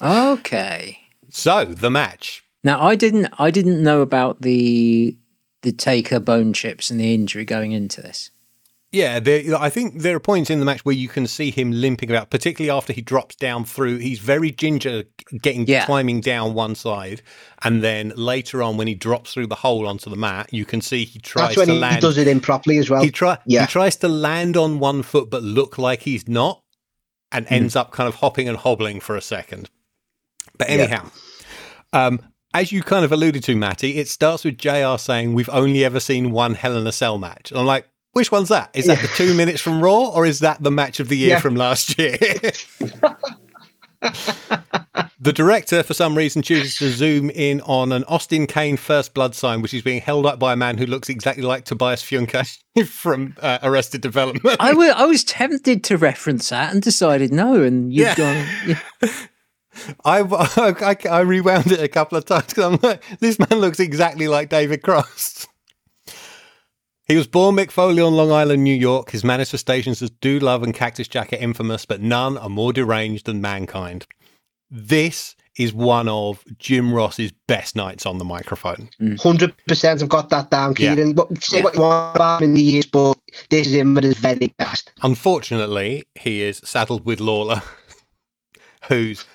[0.00, 0.98] Okay.
[1.28, 2.44] So the match.
[2.62, 5.16] Now I didn't I didn't know about the
[5.62, 8.30] the taker bone chips and the injury going into this.
[8.94, 11.72] Yeah, there, I think there are points in the match where you can see him
[11.72, 13.96] limping about, particularly after he drops down through.
[13.98, 15.04] He's very ginger,
[15.40, 15.86] getting Yeah.
[15.86, 17.22] climbing down one side,
[17.62, 20.82] and then later on, when he drops through the hole onto the mat, you can
[20.82, 21.94] see he tries That's when to he, land.
[21.94, 23.02] he does it improperly as well.
[23.02, 23.62] he try Yeah.
[23.62, 26.62] he tries to land on one foot but look like he's not
[27.30, 27.54] and Hmm.
[27.54, 29.70] ends up kind of hopping and hobbling for a second
[30.58, 30.74] but Yeah.
[30.74, 31.10] anyhow
[31.94, 32.20] um
[32.54, 36.00] as you kind of alluded to matty it starts with jr saying we've only ever
[36.00, 38.98] seen one hell in a cell match and i'm like which one's that is that
[39.00, 41.40] the two minutes from raw or is that the match of the year Yeah.
[41.40, 42.16] from last year
[45.20, 49.36] The director, for some reason, chooses to zoom in on an Austin Kane first blood
[49.36, 52.58] sign, which is being held up by a man who looks exactly like Tobias Funke
[52.88, 54.56] from uh, Arrested Development.
[54.58, 54.72] I
[55.06, 58.14] was tempted to reference that and decided no, and you've Yeah.
[58.16, 58.46] gone.
[58.66, 59.08] Yeah.
[60.04, 60.20] I,
[60.56, 64.28] I, I rewound it a couple of times because I'm like, this man looks exactly
[64.28, 65.48] like David Cross.
[67.06, 69.10] He was born Mick Foley on Long Island, New York.
[69.10, 73.26] His manifestations as Dude Love and Cactus Jack are infamous, but none are more deranged
[73.26, 74.06] than Mankind.
[74.70, 78.88] This is one of Jim Ross's best nights on the microphone.
[79.00, 79.20] Mm.
[79.20, 81.12] Hundred percent, I've got that down, Yeah.
[81.12, 83.18] But say what you want about him in the years, but
[83.50, 84.92] this is him at his very best.
[85.02, 87.62] Unfortunately, he is saddled with Lawler,
[88.88, 89.26] who's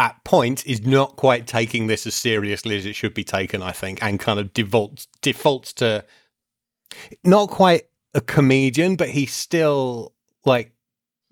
[0.00, 3.72] at point is not quite taking this as seriously as it should be taken, I
[3.72, 6.04] think, and kind of defaults defaults to
[7.22, 7.82] not quite
[8.14, 10.14] a comedian, but he's still
[10.46, 10.72] like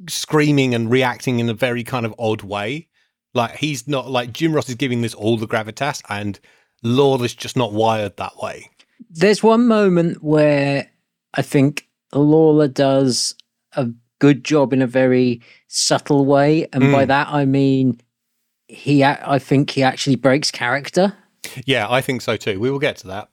[0.07, 2.88] screaming and reacting in a very kind of odd way.
[3.33, 6.38] Like he's not like Jim Ross is giving this all the gravitas, and
[6.83, 8.70] Lawler's just not wired that way.
[9.09, 10.90] There's one moment where
[11.33, 13.35] I think Lawler does
[13.72, 17.09] a good job in a very subtle way, and by mm.
[17.09, 17.98] that I mean
[18.68, 19.04] he.
[19.04, 21.14] I think he actually breaks character.
[21.64, 22.61] Yeah, I think so too.
[22.61, 23.31] We will get to that.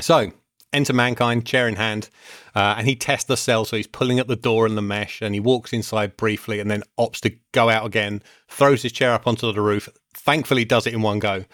[0.00, 0.32] So,
[0.72, 2.10] enter Mankind, chair in hand,
[2.54, 3.64] uh, and he tests the cell.
[3.64, 6.70] So he's pulling at the door and the mesh, and he walks inside briefly and
[6.70, 9.88] then opts to go out again, throws his chair up onto the roof.
[10.14, 11.44] Thankfully, does it in one go,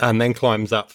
[0.00, 0.92] and then climbs up.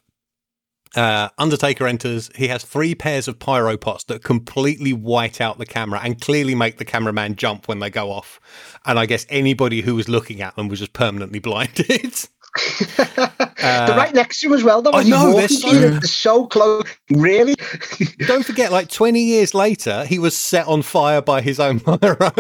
[0.96, 2.30] Uh, Undertaker enters.
[2.36, 6.56] He has three pairs of pyro pots that completely white out the camera and clearly
[6.56, 8.40] make the cameraman jump when they go off.
[8.86, 12.16] And I guess anybody who was looking at them was just permanently blinded.
[12.98, 14.92] they're right next to him as well, though.
[14.92, 15.74] Uh, I know, they're so-.
[15.74, 16.86] They're so close.
[17.10, 17.56] Really?
[18.28, 22.32] Don't forget, like 20 years later, he was set on fire by his own pyro.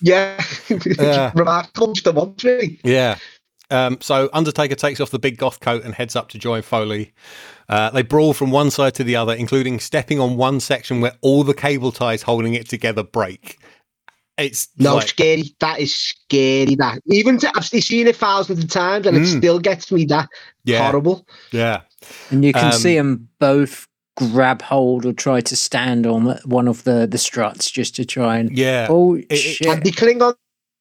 [0.00, 0.40] yeah.
[0.68, 1.32] Yeah.
[1.34, 2.78] Remarkable just the once, really.
[2.84, 3.18] yeah.
[3.68, 7.12] Um, so Undertaker takes off the big goth coat and heads up to join Foley.
[7.68, 11.12] Uh, they brawl from one side to the other, including stepping on one section where
[11.20, 13.58] all the cable ties holding it together break.
[14.38, 15.54] It's No, like, scary.
[15.60, 16.74] That is scary.
[16.76, 19.38] That even to, I've seen it thousands of times, and it Mm.
[19.38, 20.04] still gets me.
[20.04, 20.28] That
[20.64, 20.82] Yeah.
[20.86, 21.26] horrible.
[21.52, 21.80] yeah,
[22.30, 26.68] And you can Um, see them both grab hold or try to stand on one
[26.68, 28.56] of the, the struts just to try and.
[28.56, 28.86] yeah.
[28.90, 29.66] Oh, it- shit.
[29.68, 30.34] And they cling on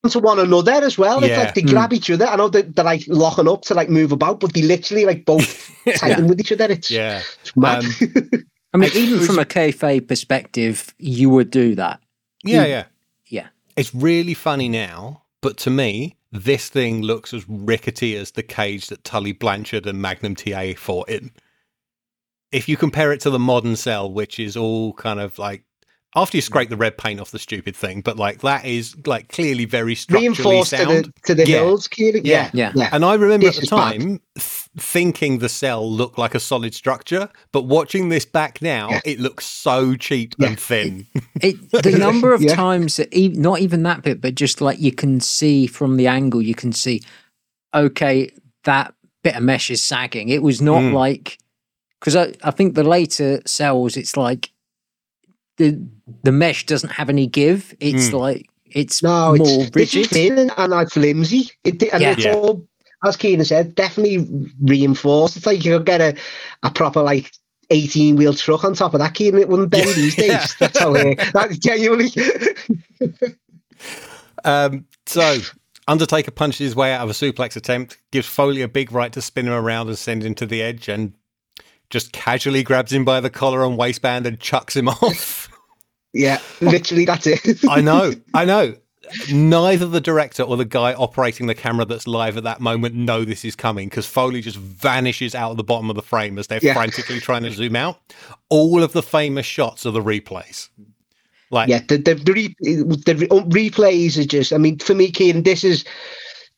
[0.10, 1.24] to one another as well.
[1.24, 2.26] It's like they grab each other.
[2.26, 5.26] I know they, they're like locking up to like move about, but they literally like
[5.26, 6.65] both tighten with each other.
[6.65, 7.22] It's, yeah.
[7.41, 7.84] it's mad.
[7.84, 12.02] Um, I mean, even from a kayfabe perspective, you would do that.
[12.44, 12.86] Yeah, yeah.
[13.28, 13.48] Yeah.
[13.78, 18.88] It's really funny now, but to me, this thing looks as rickety as the cage
[18.88, 21.32] that Tully Blanchard and Magnum TA fought in.
[22.52, 25.63] If you compare it to the modern cell, which is all kind of like
[26.15, 29.28] after you scrape the red paint off the stupid thing, but like that is like
[29.30, 31.06] clearly very structurally Reinforced to sound.
[31.06, 31.58] the to the Yeah.
[31.58, 32.21] hills, Kieran.
[32.25, 32.49] Yeah.
[32.54, 32.89] Yeah, Yeah.
[32.91, 36.73] And I remember This at the time th- thinking the cell looked like a solid
[36.73, 39.01] structure, but watching this back now, Yeah.
[39.06, 40.47] it looks so cheap Yeah.
[40.47, 41.08] and thin.
[41.41, 42.56] It, the number of Yeah.
[42.56, 46.08] times that e- not even that bit, but just like you can see from the
[46.08, 47.01] angle, you can see,
[47.73, 48.30] okay,
[48.63, 50.30] that bit of mesh is sagging.
[50.30, 50.93] It was not Mm.
[50.93, 51.38] like
[51.99, 54.51] because I, I think the later cells, it's like
[55.58, 55.80] the
[56.24, 57.74] the mesh doesn't have any give.
[57.80, 58.20] It's Mm.
[58.20, 60.10] like it's No, more it's, it's rigid.
[60.10, 61.50] thin and like flimsy.
[61.63, 62.12] It, and Yeah.
[62.12, 62.34] it's Yeah.
[62.34, 62.68] all,
[63.06, 64.28] as Keenan said, definitely
[64.62, 65.38] reinforced.
[65.38, 66.15] It's like you could get a,
[66.63, 67.32] a proper like
[67.70, 69.41] 18 wheel truck on top of that, Keenan.
[69.41, 70.28] It wouldn't bend these days.
[70.30, 70.46] Yeah.
[70.60, 72.12] That's how it that genuinely.
[74.44, 75.39] Um, so
[75.88, 79.22] Undertaker punches his way out of a suplex attempt, gives Foley a big right to
[79.22, 81.13] spin him around and send him to the edge, and
[81.89, 85.50] just casually grabs him by the collar and waistband and chucks him off.
[86.13, 87.39] yeah, literally, that's it.
[87.69, 88.76] I know, I know.
[89.32, 93.24] neither the director or the guy operating the camera that's live at that moment know
[93.24, 96.48] this is coming because Foley just vanishes out of the bottom of the frame as
[96.48, 96.74] they're Yeah.
[96.74, 98.00] frantically trying to zoom out.
[98.50, 100.69] All of the famous shots are the replays.
[101.52, 104.52] Like, Yeah, the the, the, re, the re- oh, replays are just.
[104.52, 105.86] I mean, for me, Kieran, this is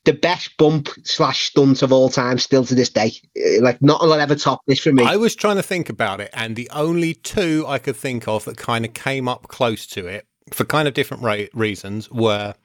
[0.08, 3.12] the best bump slash stunt of all time, still to this day.
[3.38, 5.04] Uh, Like, not a lot ever top this for me.
[5.04, 8.46] I was trying to think about it, and the only two I could think of
[8.46, 12.56] that kind of came up close to it for kind of different ra- reasons were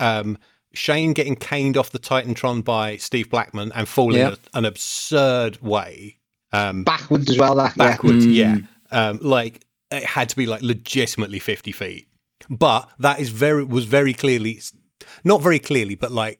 [0.00, 0.38] um,
[0.72, 4.30] Shane getting caned off the Titantron by Steve Blackman and falling Yeah.
[4.30, 6.18] in an absurd way.
[6.52, 7.56] Um, Backwards as well.
[7.56, 7.88] That yeah.
[7.90, 8.24] backwards.
[8.26, 8.34] Mm.
[8.34, 8.56] Yeah.
[8.92, 12.06] Um, like it had to be like legitimately 50 feet.
[12.48, 14.60] But that is very, was very clearly,
[15.24, 16.38] not very clearly, but like,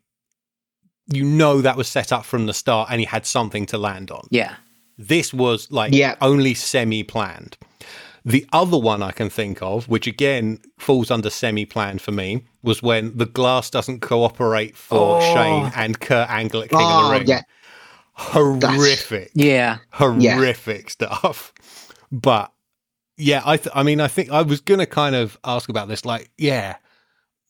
[1.12, 4.10] you know, that was set up from the start and he had something to land
[4.10, 4.26] on.
[4.30, 4.54] Yeah.
[4.96, 6.14] This was like Yeah.
[6.20, 7.56] only semi planned.
[8.24, 12.44] The other one I can think of, which again falls under semi planned for me,
[12.62, 15.34] was when the glass doesn't cooperate for Oh.
[15.34, 17.28] Shane and Kurt Angle at King of Oh the Ring.
[17.28, 17.42] yeah,
[18.16, 19.78] Horrific Yeah.
[19.92, 21.52] horrific stuff.
[22.10, 22.50] But
[23.16, 26.04] yeah, I th- I mean, I think I was gonna kind of ask about this.
[26.04, 26.76] Like, yeah,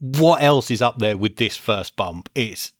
[0.01, 2.29] what else is up there with this first bump?
[2.35, 2.73] It's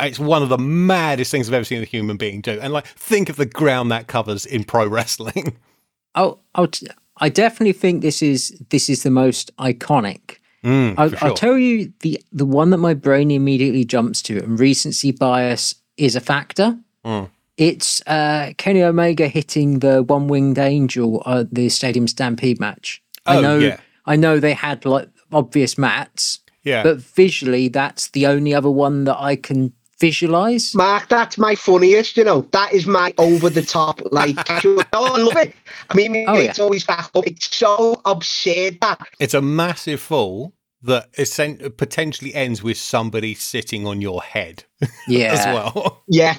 [0.00, 2.58] it's one of the maddest things I've ever seen a human being do.
[2.60, 5.56] And like, think of the ground that covers in pro wrestling.
[6.14, 10.38] Oh, I'll t- I definitely think this is this is the most iconic.
[10.64, 11.18] Mm, I'll, sure.
[11.28, 15.76] I'll tell you the the one that my brain immediately jumps to, and recency bias
[15.96, 16.76] is a factor.
[17.04, 17.30] Mm.
[17.56, 23.00] It's uh, Kenny Omega hitting the one winged angel at the Stadium Stampede match.
[23.26, 23.78] I Oh, know, yeah.
[24.06, 26.82] I know they had like obvious mats, yeah.
[26.82, 30.74] but visually, that's the only other one that I can visualize.
[30.74, 32.16] Mark, that's my funniest.
[32.16, 34.00] You know, that is my over the top.
[34.12, 35.54] Like, oh, I love it.
[35.90, 36.50] I mean, Oh, yeah.
[36.50, 37.26] it's always back up.
[37.26, 43.86] It's so absurd that it's a massive fall that essen- potentially ends with somebody sitting
[43.86, 44.64] on your head
[45.08, 46.04] Yeah, as well.
[46.08, 46.36] Yeah.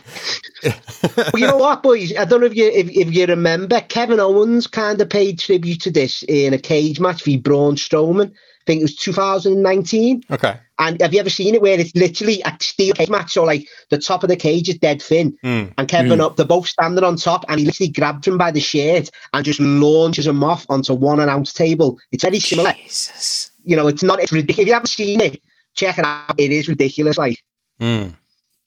[0.64, 2.16] well, you know what, boys?
[2.18, 5.82] I don't know if you if, if you remember, Kevin Owens kind of paid tribute
[5.82, 8.34] to this in a cage match for Braun Strowman.
[8.70, 10.24] I think it was 2019.
[10.30, 10.60] okay.
[10.78, 13.34] And have you ever seen it where it's literally a steel cage match?
[13.34, 15.74] So like the top of the cage is dead thin, Mm.
[15.78, 18.60] and Kevin up, they're both standing on top, and he literally grabs him by the
[18.60, 21.98] shirt and just launches him off onto one announce table.
[22.12, 22.74] It's very similar.
[22.74, 23.52] Jesus.
[23.66, 24.22] You know, it's not.
[24.22, 24.62] It's ridiculous.
[24.62, 25.42] If you haven't seen it,
[25.76, 26.36] check it out.
[26.38, 27.18] It is ridiculous.
[27.18, 27.44] Like.
[27.82, 28.16] Mm.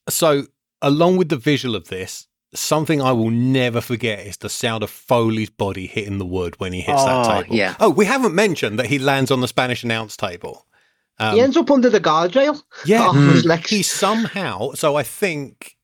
[0.09, 0.47] So,
[0.81, 4.89] along with the visual of this, something I will never forget is the sound of
[4.89, 7.55] Foley's body hitting the wood when he hits that Oh, table.
[7.55, 7.75] yeah.
[7.79, 10.65] Oh, we haven't mentioned that he lands on the Spanish announce table.
[11.19, 12.61] Um, he ends up under the guardrail.
[12.85, 14.71] yeah, his he somehow.
[14.73, 15.77] So I think,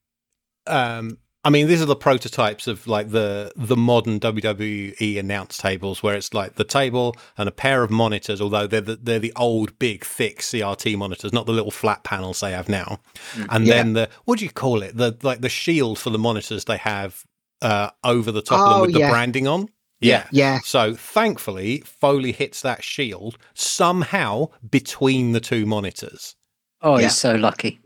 [0.68, 6.04] um, I mean, these are the prototypes of like the the modern WWE announce tables,
[6.04, 8.42] where it's like the table and a pair of monitors.
[8.42, 12.42] Although they're the, they're the old, big, thick CRT monitors, not the little flat panels
[12.42, 13.00] they have now.
[13.50, 13.76] And Yeah.
[13.76, 14.98] then the what do you call it?
[14.98, 17.24] The like the shield for the monitors they have
[17.62, 19.70] uh, over the top of them Oh, with the branding on.
[20.02, 20.28] Yeah.
[20.32, 20.60] Yeah.
[20.64, 26.36] So thankfully, Foley hits that shield somehow between the two monitors.
[26.82, 27.04] Oh, Yeah.
[27.04, 27.80] he's so lucky.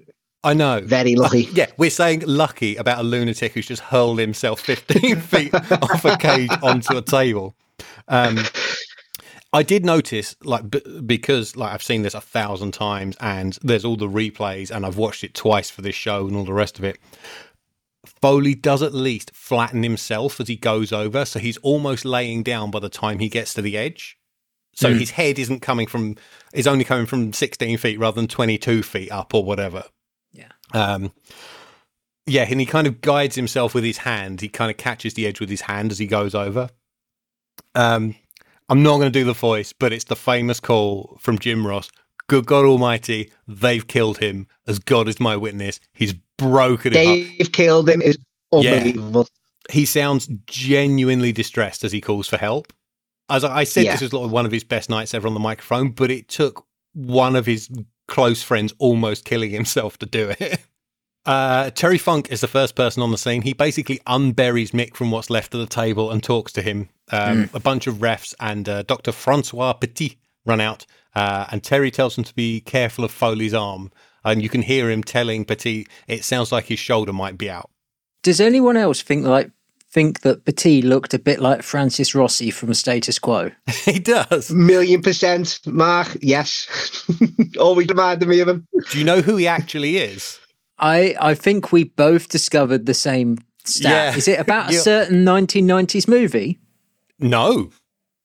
[0.44, 0.82] I know.
[0.82, 1.48] Very lucky.
[1.54, 6.18] Yeah, we're saying lucky about a lunatic who's just hurled himself 15 feet off a
[6.18, 7.56] cage onto a table.
[8.08, 8.40] Um,
[9.54, 13.86] I did notice, like, b- because like I've seen this a thousand times, and there's
[13.86, 16.80] all the replays, and I've watched it twice for this show and all the rest
[16.80, 16.98] of it.
[18.06, 22.72] Foley does at least flatten himself as he goes over, so he's almost laying down
[22.72, 24.18] by the time he gets to the edge.
[24.76, 26.16] So his head isn't coming from,
[26.52, 29.84] is only coming from 16 feet rather than 22 feet up or whatever.
[30.74, 30.82] Yeah.
[30.94, 31.12] Um,
[32.26, 34.40] yeah, and he kind of guides himself with his hand.
[34.40, 36.70] He kind of catches the edge with his hand as he goes over.
[37.76, 38.16] Um,
[38.70, 41.92] I'm not going to do the voice, but it's the famous call from Jim Ross.
[42.28, 44.48] Good God Almighty, they've killed him.
[44.68, 46.94] As God is my witness, he's broken.
[46.94, 48.18] They've killed him is
[48.54, 49.28] unbelievable.
[49.70, 52.72] He sounds genuinely distressed as he calls for help.
[53.30, 53.98] As I I said, Yeah.
[53.98, 57.36] this was one of his best nights ever on the microphone, but it took one
[57.36, 57.70] of his
[58.08, 60.60] close friends almost killing himself to do it.
[61.26, 63.44] Uh, Terry Funk is the first person on the scene.
[63.44, 66.90] He basically unburies Mick from what's left of the table and talks to him.
[67.14, 69.14] Um, A bunch of refs and uh, Dr.
[69.14, 70.86] Francois Petit run out,
[71.16, 73.90] uh, and Terry tells them to be careful of Foley's arm.
[74.26, 77.70] And you can hear him telling Petit, it sounds like his shoulder might be out.
[78.22, 79.50] Does anyone else think like
[79.94, 83.52] think that Petit looked a bit like Francis Rossi from Status Quo?
[83.86, 84.52] he does.
[84.52, 86.18] Million percent, Mark.
[86.22, 86.68] Yes.
[87.60, 88.68] Always reminded me of him.
[88.90, 90.40] Do you know who he actually is?
[90.80, 93.92] I I think we both discovered the same stat.
[93.92, 94.18] Yeah.
[94.18, 96.60] Is it about a certain 1990s movie?
[97.20, 97.70] No,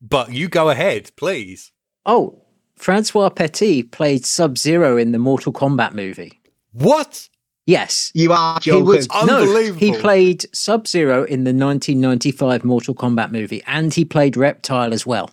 [0.00, 1.70] but you go ahead, please.
[2.06, 2.42] Oh,
[2.76, 6.40] Francois Petit played Sub Zero in the Mortal Kombat movie.
[6.72, 7.28] What?
[7.68, 8.10] Yes.
[8.14, 8.84] You are He joking.
[8.86, 9.40] was no.
[9.40, 9.78] Unbelievable.
[9.78, 15.04] He played Sub Zero in the 1995 Mortal Kombat movie, and he played Reptile as
[15.06, 15.30] well.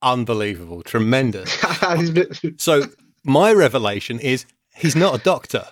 [0.00, 0.82] Unbelievable.
[0.82, 1.50] Tremendous.
[2.58, 2.84] So
[3.24, 5.64] my revelation is he's not a doctor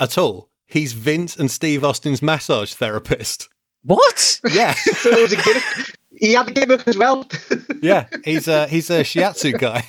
[0.00, 0.48] at all.
[0.66, 3.48] He's Vince and Steve Austin's massage therapist.
[3.84, 4.40] What?
[4.52, 5.94] Yeah, so it was a gimmick.
[6.16, 7.28] He had a gimmick as well.
[7.80, 8.06] yeah.
[8.24, 9.84] He's a he's a shiatsu guy,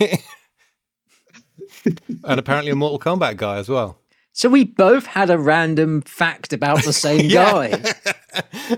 [2.23, 3.97] and apparently a Mortal Kombat guy as well.
[4.31, 7.51] So we both had a random fact about the same Yeah.
[7.67, 7.93] guy.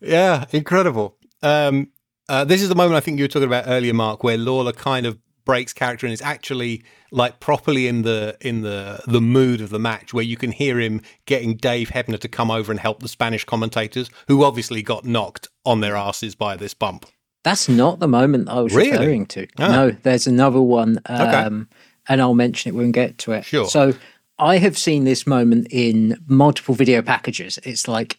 [0.00, 1.16] Yeah, incredible.
[1.42, 1.90] Um,
[2.28, 4.72] uh, this is the moment I think you were talking about earlier, Mark, where Lawler
[4.72, 9.60] kind of breaks character and is actually like properly in the in the the mood
[9.60, 12.80] of the match, where you can hear him getting Dave Hebner to come over and
[12.80, 17.06] help the Spanish commentators, who obviously got knocked on their asses by this bump.
[17.44, 18.90] That's not the moment I was Really?
[18.90, 19.46] referring to.
[19.60, 19.70] Oh.
[19.70, 21.78] No, there's another one, um, Okay.
[22.08, 23.44] and I'll mention it when we get to it.
[23.44, 23.66] Sure.
[23.66, 23.94] So
[24.40, 27.58] I have seen this moment in multiple video packages.
[27.62, 28.18] It's like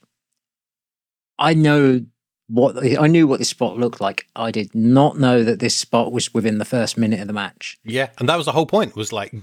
[1.39, 2.05] I know
[2.47, 4.27] what I knew what this spot looked like.
[4.35, 7.79] I did not know that this spot was within the first minute of the match.
[7.83, 8.95] Yeah, and that was the whole point.
[8.95, 9.33] Was like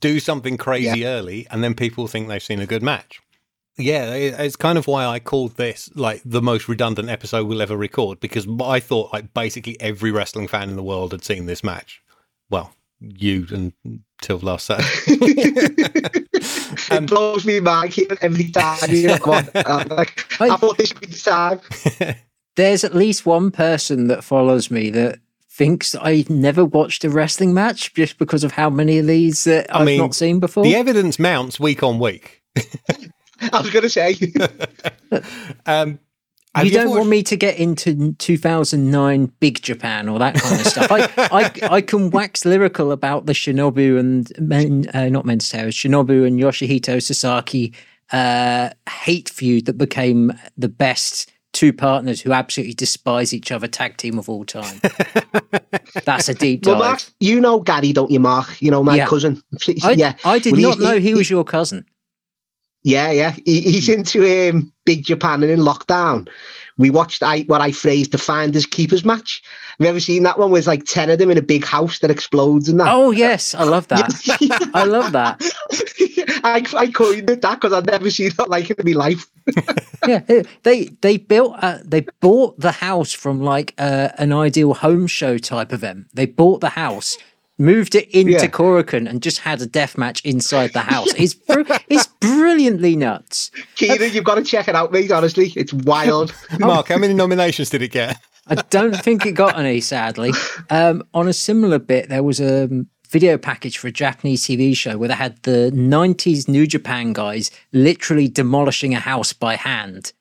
[0.00, 3.20] do something crazy early, and then people think they've seen a good match.
[3.78, 7.76] Yeah, it's kind of why I called this like the most redundant episode we'll ever
[7.76, 11.62] record because I thought like basically every wrestling fan in the world had seen this
[11.62, 12.02] match.
[12.50, 14.86] Well, you until last Saturday.
[16.90, 18.78] it blows me mind hearing every time.
[18.88, 19.88] You know, come on.
[19.88, 22.16] Like, I thought this would be the time.
[22.56, 25.18] There's at least one person that follows me that
[25.50, 29.74] thinks I've never watched a wrestling match just because of how many of these that
[29.74, 30.64] I I've mean, not seen before.
[30.64, 32.42] the evidence mounts week on week.
[32.56, 34.16] I was going to say.
[35.66, 35.98] Um,
[36.56, 40.34] have you don't ever want watched- me to get into 2009 Big Japan or that
[40.34, 40.90] kind of stuff.
[40.90, 41.08] I,
[41.70, 46.26] I, I can wax lyrical about the Shinobu and men, uh, not men's tales, Shinobu
[46.26, 47.72] and Yoshihito Sasaki
[48.12, 53.96] uh, hate feud that became the best two partners who absolutely despise each other tag
[53.96, 54.78] team of all time.
[56.04, 56.84] That's a deep well, dive.
[56.90, 58.60] Mark, you know Gary, don't you, Mark?
[58.60, 59.06] You know, my Yeah.
[59.06, 59.42] cousin.
[59.82, 60.14] I, yeah.
[60.24, 61.86] I did Well, not he- know he- he was your cousin.
[62.86, 63.32] Yeah, yeah.
[63.44, 66.28] He, he's into um, Big Japan and in lockdown.
[66.78, 69.42] We watched I, what I phrased the finders keepers match.
[69.70, 70.52] Have you ever seen that one?
[70.52, 72.86] Where it's like 10 of them in a big house that explodes and that.
[72.88, 73.56] Oh, yes.
[73.56, 74.70] I love that.
[74.72, 75.42] I love that.
[76.44, 79.26] I, I coined it that because I've never seen that like in my life.
[80.06, 80.20] yeah,
[80.62, 85.38] they they built uh, they bought the house from like uh, an ideal home show
[85.38, 86.06] type event.
[86.14, 87.18] They bought the house,
[87.58, 88.46] moved it into Yeah.
[88.46, 91.12] Korakuen, and just had a death match inside the house.
[91.16, 93.50] It's br- it's brilliantly nuts.
[93.76, 95.10] Keenan, you've got to check it out, mate.
[95.10, 96.34] Honestly, it's wild.
[96.58, 98.18] Mark, how many nominations did it get?
[98.48, 100.32] I don't think it got any, sadly.
[100.70, 102.68] Um, on a similar bit, there was a
[103.10, 107.50] video package for a Japanese TV show where they had the 90s New Japan guys
[107.72, 110.12] literally demolishing a house by hand.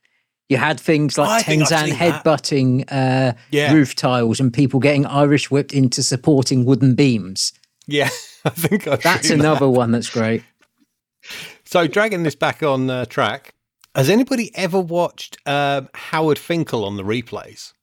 [0.50, 2.24] You had things like think Tenzan seen that.
[2.24, 3.74] headbutting uh, Yeah.
[3.74, 7.52] roof tiles and people getting Irish whipped into supporting wooden beams.
[7.88, 8.10] Yeah,
[8.46, 9.44] I think I've That's seen that.
[9.46, 10.44] another one that's great.
[11.66, 13.54] So, dragging this back on uh, track,
[13.96, 17.74] has anybody ever watched um, Howard Finkel on the replays?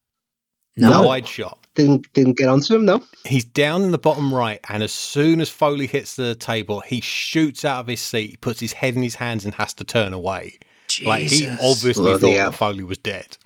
[0.77, 1.03] No.
[1.03, 1.67] The wide shot.
[1.75, 3.03] didn't didn't get onto him, no.
[3.27, 7.01] He's down in the bottom right, and as soon as Foley hits the table, he
[7.01, 10.13] shoots out of his seat, puts his head in his hands, and has to turn
[10.13, 10.59] away.
[11.01, 12.51] Like he obviously Bloody thought hell.
[12.51, 13.37] that Foley was dead.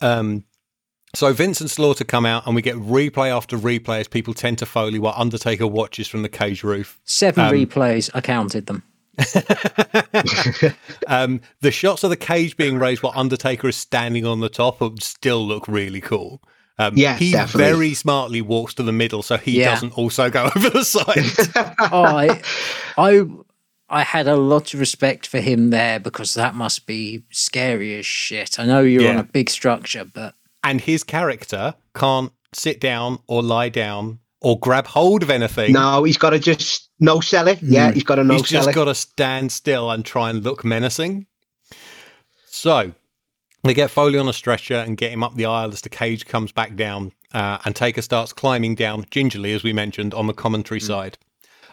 [0.00, 0.44] Um,
[1.14, 4.66] so Vincent Slaughter come out, and we get replay after replay as people tend to
[4.66, 7.00] Foley while Undertaker watches from the cage roof.
[7.04, 8.10] Seven Um, replays.
[8.14, 8.82] I counted them.
[11.08, 14.80] Um, the shots of the cage being raised while Undertaker is standing on the top
[14.80, 16.42] would still look really cool.
[16.78, 17.64] Um, Yeah, he definitely.
[17.72, 19.70] very smartly walks to the middle so he Yeah.
[19.70, 21.74] doesn't also go over the side.
[21.92, 22.42] oh, I,
[22.98, 23.26] I,
[23.88, 28.06] I had a lot of respect for him there because that must be scary as
[28.06, 28.58] shit.
[28.58, 33.42] I know you're on a big structure, but and his character can't sit down or
[33.42, 35.72] lie down or grab hold of anything.
[35.72, 37.62] No, he's got to just no sell it.
[37.62, 40.42] Yeah, he's got to no He's sell just got to stand still and try and
[40.42, 41.26] look menacing.
[42.46, 42.92] So
[43.62, 46.26] they get Foley on a stretcher and get him up the aisle as the cage
[46.26, 47.12] comes back down.
[47.32, 51.18] Uh, and Taker starts climbing down gingerly, as we mentioned, on the commentary side.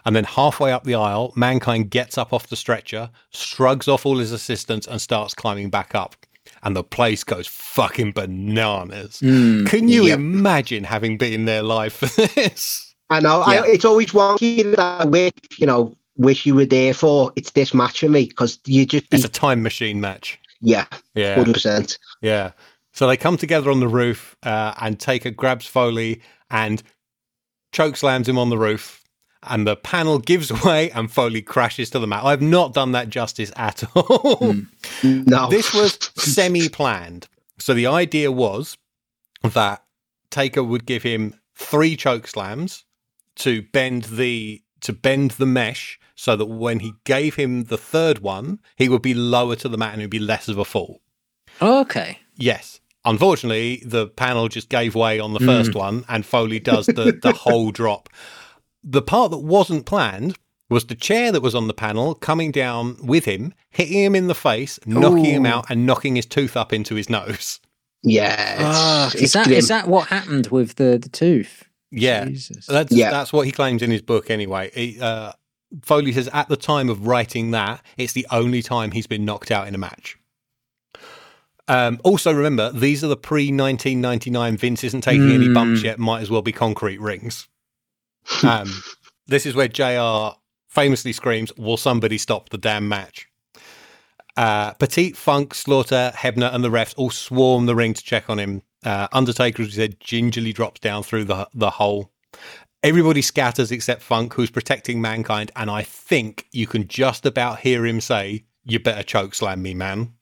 [0.06, 4.18] And then halfway up the aisle, Mankind gets up off the stretcher, shrugs off all
[4.18, 6.14] his assistants, and starts climbing back up.
[6.62, 9.18] And the place goes fucking bananas.
[9.20, 10.18] Can you Yep.
[10.18, 12.94] imagine having been there live for this?
[13.10, 13.38] I know.
[13.48, 13.62] Yeah.
[13.62, 17.32] I, it's always wonky that wish, you know, wish you were there for.
[17.36, 20.38] It's this match for me because you just be, It's a time machine match.
[20.60, 21.34] yeah, Yeah.
[21.36, 21.98] hundred percent.
[22.22, 22.52] Yeah.
[22.92, 26.82] So they come together on the roof, uh, and Taker grabs Foley and
[27.72, 29.02] choke slams him on the roof,
[29.48, 32.24] and the panel gives way, and Foley crashes to the mat.
[32.24, 34.54] I've not done that justice at all.
[35.02, 35.26] Mm.
[35.26, 35.48] No.
[35.48, 37.28] this was semi planned.
[37.58, 38.76] So the idea was
[39.42, 39.84] that
[40.30, 42.84] Taker would give him three choke slams
[43.36, 48.18] to bend the to bend the mesh so that when he gave him the third
[48.20, 50.64] one, he would be lower to the mat and it would be less of a
[50.64, 51.00] fall.
[51.62, 52.18] Okay.
[52.36, 52.80] Yes.
[53.04, 57.32] Unfortunately, the panel just gave way on the first one, and Foley does the, the
[57.32, 58.08] whole drop.
[58.86, 60.36] The part that wasn't planned
[60.68, 64.26] was the chair that was on the panel coming down with him, hitting him in
[64.28, 67.60] the face, knocking him out, and knocking his tooth up into his nose.
[68.02, 68.56] yeah.
[68.60, 69.58] Ah, It's, is it's that grim.
[69.58, 71.64] is that what happened with the the tooth?
[71.90, 72.66] Yeah, Jesus.
[72.66, 73.10] that's Yeah.
[73.10, 74.30] that's what he claims in his book.
[74.30, 75.32] Anyway, He, uh,
[75.82, 79.50] Foley says at the time of writing that, it's the only time he's been knocked
[79.50, 80.16] out in a match.
[81.66, 84.56] Um, also, remember these are the pre 1999.
[84.58, 85.86] Vince isn't taking any bumps Hmm.
[85.86, 85.98] yet.
[85.98, 87.48] Might as well be concrete rings.
[88.42, 88.82] Um,
[89.26, 90.36] this is where JR
[90.68, 93.26] famously screams, "Will somebody stop the damn match?"
[94.36, 98.38] Uh, Petit, Funk, Slaughter, Hebner, and the refs all swarm the ring to check on
[98.38, 98.62] him.
[98.84, 102.10] Uh, Undertaker, as we said, gingerly drops down through the the hole.
[102.82, 107.86] Everybody scatters except Funk, who's protecting mankind, and I think you can just about hear
[107.86, 110.14] him say, "You better choke slam me, man."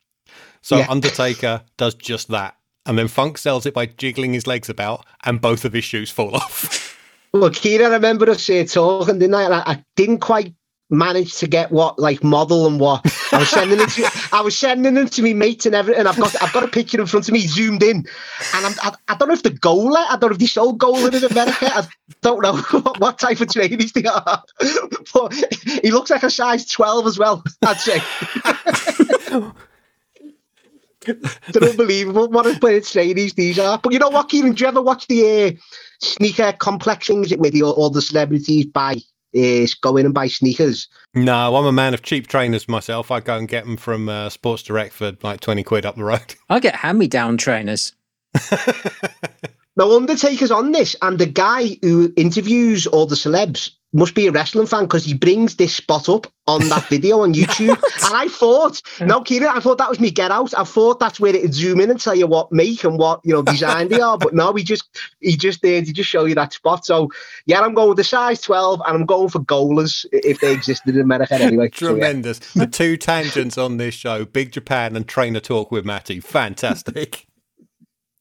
[0.61, 0.87] So Yeah.
[0.89, 5.41] Undertaker does just that, and then Funk sells it by jiggling his legs about, and
[5.41, 6.92] both of his shoes fall off.
[7.33, 9.43] Well, Kira, I remember us uh, talking, didn't I?
[9.43, 10.53] And I, I didn't quite
[10.91, 14.29] manage to get what like model and what I was sending it to.
[14.31, 16.05] I was sending them to me mates and everything.
[16.05, 18.05] I've got I've got a picture in front of me zoomed in,
[18.53, 20.05] and I'm, I, I don't know if the Gola.
[20.11, 21.75] I don't know if they sold Gola in America.
[21.75, 21.87] I
[22.21, 24.43] don't know what, what type of trainees they are,
[25.13, 25.33] but
[25.81, 27.43] he looks like a size twelve as well.
[27.63, 27.99] I'd say.
[31.05, 32.29] They're unbelievable.
[32.29, 33.77] What a of trainees these are.
[33.77, 34.53] But you know what, Kieran?
[34.53, 35.51] Do you ever watch the uh,
[36.03, 38.97] sneaker complex things where the, all the celebrities buy,
[39.33, 40.87] is go in and buy sneakers?
[41.15, 43.09] no, I'm a man of cheap trainers myself.
[43.11, 46.03] I go and get them from uh, Sports Direct for like twenty quid up the
[46.03, 46.35] road.
[46.49, 47.93] I get hand me down trainers.
[49.75, 54.31] Now, Undertaker's on this, and the guy who interviews all the celebs must be a
[54.31, 57.69] wrestling fan because he brings this spot up on that video on YouTube.
[57.69, 60.53] and I thought, no, Kieran, I thought that was me get out.
[60.57, 63.33] I thought that's where it'd zoom in and tell you what make and what you
[63.33, 64.17] know design they are.
[64.17, 65.85] But no, he just he just did.
[65.85, 66.85] He just show you that spot.
[66.85, 67.09] So
[67.45, 70.95] yeah, I'm going with the size 12, and I'm going for Golas if they existed
[70.95, 71.69] in America anyway.
[71.73, 71.91] So, yeah.
[71.91, 72.39] Tremendous.
[72.53, 76.19] The two tangents on this show: Big Japan and Trainer Talk with Matty.
[76.19, 77.27] Fantastic.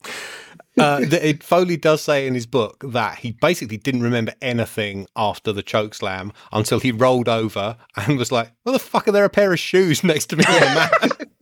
[0.79, 5.53] Uh, the, Foley does say in his book that he basically didn't remember anything after
[5.53, 9.25] the choke slam until he rolled over and was like, "What the fuck are there
[9.25, 11.29] a pair of shoes next to me on the mat?"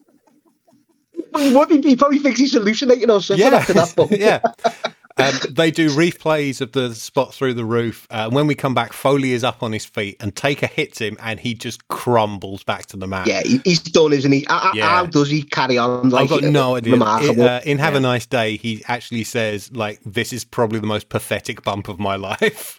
[1.32, 3.94] What he, he probably thinks he's hallucinating or something yeah, after that.
[3.96, 4.40] But yeah.
[5.20, 8.06] Um, they do replays of the spot through the roof.
[8.10, 11.16] Uh, when we come back, Foley is up on his feet, and Taker hits him,
[11.20, 13.26] and he just crumbles back to the mat.
[13.26, 14.44] yeah, he's done, isn't he?
[14.48, 14.88] How, Yeah.
[14.88, 16.10] how does he carry on?
[16.10, 16.92] Like, I've got no idea.
[16.92, 17.34] Remarkable.
[17.34, 20.86] In, uh, in Have a Nice Day, he actually says, like, this is probably the
[20.86, 22.78] most pathetic bump of my life.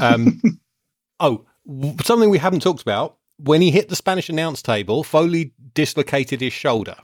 [0.00, 0.40] Um,
[1.20, 1.44] oh,
[2.04, 3.16] something we haven't talked about.
[3.38, 6.96] When he hit the Spanish announce table, Foley dislocated his shoulder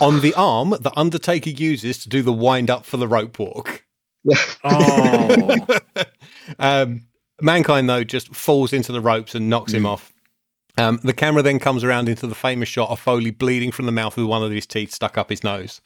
[0.00, 3.84] on the arm that Undertaker uses to do the wind up for the rope walk.
[4.64, 5.66] Oh,
[6.58, 7.02] Um,
[7.40, 10.12] Mankind, though, just falls into the ropes and knocks him off.
[10.76, 13.92] Um, the camera then comes around into the famous shot of Foley bleeding from the
[13.92, 15.80] mouth with one of his teeth stuck up his nose.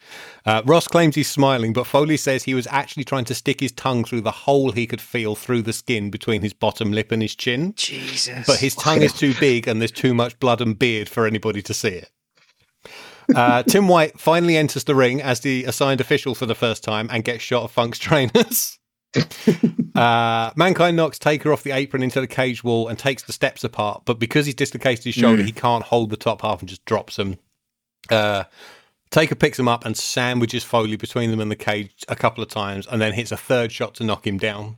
[0.45, 3.71] Uh, Ross claims he's smiling, but Foley says he was actually trying to stick his
[3.71, 7.23] tongue through the hole he could feel through the skin between his bottom lip and
[7.23, 7.73] his chin.
[7.75, 8.45] Jesus.
[8.45, 11.63] But his tongue is too big and there's too much blood and beard for anybody
[11.63, 12.11] to see it.
[13.35, 17.07] Uh, Tim White finally enters the ring as the assigned official for the first time
[17.11, 18.79] and gets shot of Funk's trainers.
[19.95, 23.63] uh, Mankind knocks Taker off the apron into the cage wall and takes the steps
[23.63, 26.83] apart, but because he's dislocated his shoulder, he can't hold the top half and just
[26.85, 27.37] drops him.
[28.09, 28.43] Uh,
[29.11, 32.49] Taker picks him up and sandwiches Foley between them and the cage a couple of
[32.49, 34.77] times, and then hits a third shot to knock him down.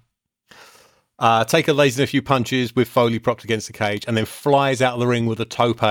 [1.17, 4.25] Uh, Taker lays in a few punches with Foley propped against the cage, and then
[4.25, 5.81] flies out of the ring with a tope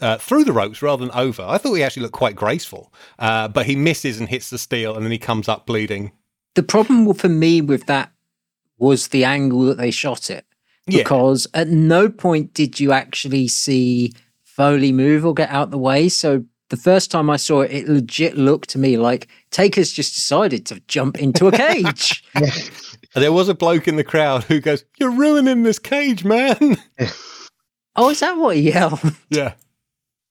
[0.00, 1.42] uh, through the ropes rather than over.
[1.42, 4.94] I thought he actually looked quite graceful, uh, but he misses and hits the steel,
[4.94, 6.12] and then he comes up bleeding.
[6.54, 8.12] the problem for me with that
[8.78, 10.44] was the angle that they shot it.
[10.86, 11.02] Yeah.
[11.02, 14.12] Because at no point did you actually see
[14.44, 16.08] Foley move or get out the way.
[16.08, 20.14] So the first time I saw it, it legit looked to me like Taker's just
[20.14, 22.24] decided to jump into a cage.
[23.14, 26.76] There was a bloke in the crowd who goes, "You're ruining this cage, man."
[27.96, 29.00] oh, is that what he yelled?
[29.30, 29.54] yeah.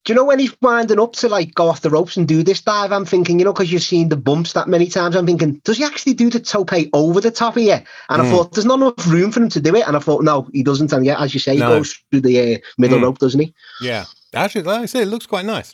[0.05, 2.43] Do you know when he's winding up to like go off the ropes and do
[2.43, 2.91] this dive?
[2.91, 5.15] I'm thinking, you know, because you've seen the bumps that many times.
[5.15, 7.73] I'm thinking, does he actually do the tope over the top of you?
[7.73, 8.29] And I Mm.
[8.29, 9.87] thought there's not enough room for him to do it.
[9.87, 10.93] And I thought, no, he doesn't.
[10.93, 13.03] And yeah, as you say, he goes through the uh, middle Mm.
[13.03, 13.53] rope, doesn't he?
[13.81, 15.73] Yeah, actually, like I said, it looks quite nice.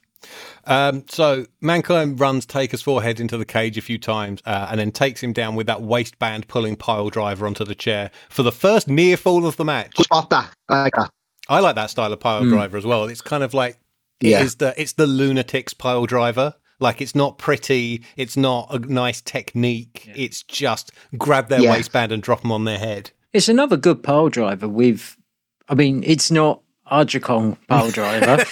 [0.66, 4.92] Um, so Mankind runs Taker's forehead into the cage a few times, uh, and then
[4.92, 8.88] takes him down with that waistband pulling pile driver onto the chair for the first
[8.88, 9.96] near fall of the match.
[9.96, 10.54] Good spot that.
[10.70, 11.10] I like that.
[11.50, 12.50] I like that style of pile Mm.
[12.50, 13.06] driver as well.
[13.06, 13.78] It's kind of like
[14.22, 14.44] it Yeah.
[14.44, 16.56] is the it's the lunatics pile driver.
[16.80, 20.10] Like it's not pretty, it's not a nice technique.
[20.16, 21.72] It's just grab their Yeah.
[21.74, 23.12] waistband and drop them on their head.
[23.34, 25.16] It's another good pile driver with,
[25.70, 26.62] I mean, it's not
[26.92, 28.44] Arjacong pile driver.
[28.44, 28.46] Am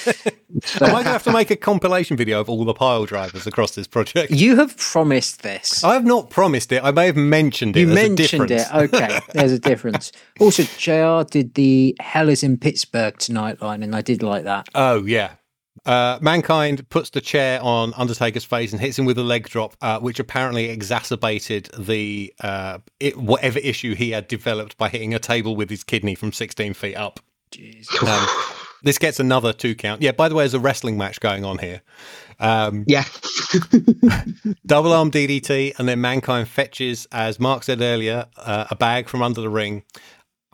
[0.84, 3.72] I going to have to make a compilation video of all the pile drivers across
[3.72, 4.32] this project?
[4.32, 5.84] you have promised this.
[5.84, 6.82] I have not promised it.
[6.84, 7.82] I may have mentioned it.
[7.82, 8.68] You There's a mentioned it.
[8.74, 10.12] Okay, there's a difference.
[10.40, 14.70] Also, JR did the Hell is in Pittsburgh tonight line, and I did like that.
[14.76, 15.32] Oh yeah.
[15.86, 19.76] Uh, Mankind puts the chair on Undertaker's face and hits him with a leg drop,
[19.82, 25.20] uh, which apparently exacerbated the uh, it, whatever issue he had developed by hitting a
[25.20, 27.20] table with his kidney from 16 feet up.
[27.52, 27.88] Jeez.
[28.04, 28.28] Um,
[28.84, 30.02] this gets another two count.
[30.02, 31.82] Yeah, by the way, there's a wrestling match going on here.
[32.40, 33.04] Um, Yeah.
[34.66, 39.22] double arm DDT, and then Mankind fetches, as Mark said earlier, uh, a bag from
[39.22, 39.84] under the ring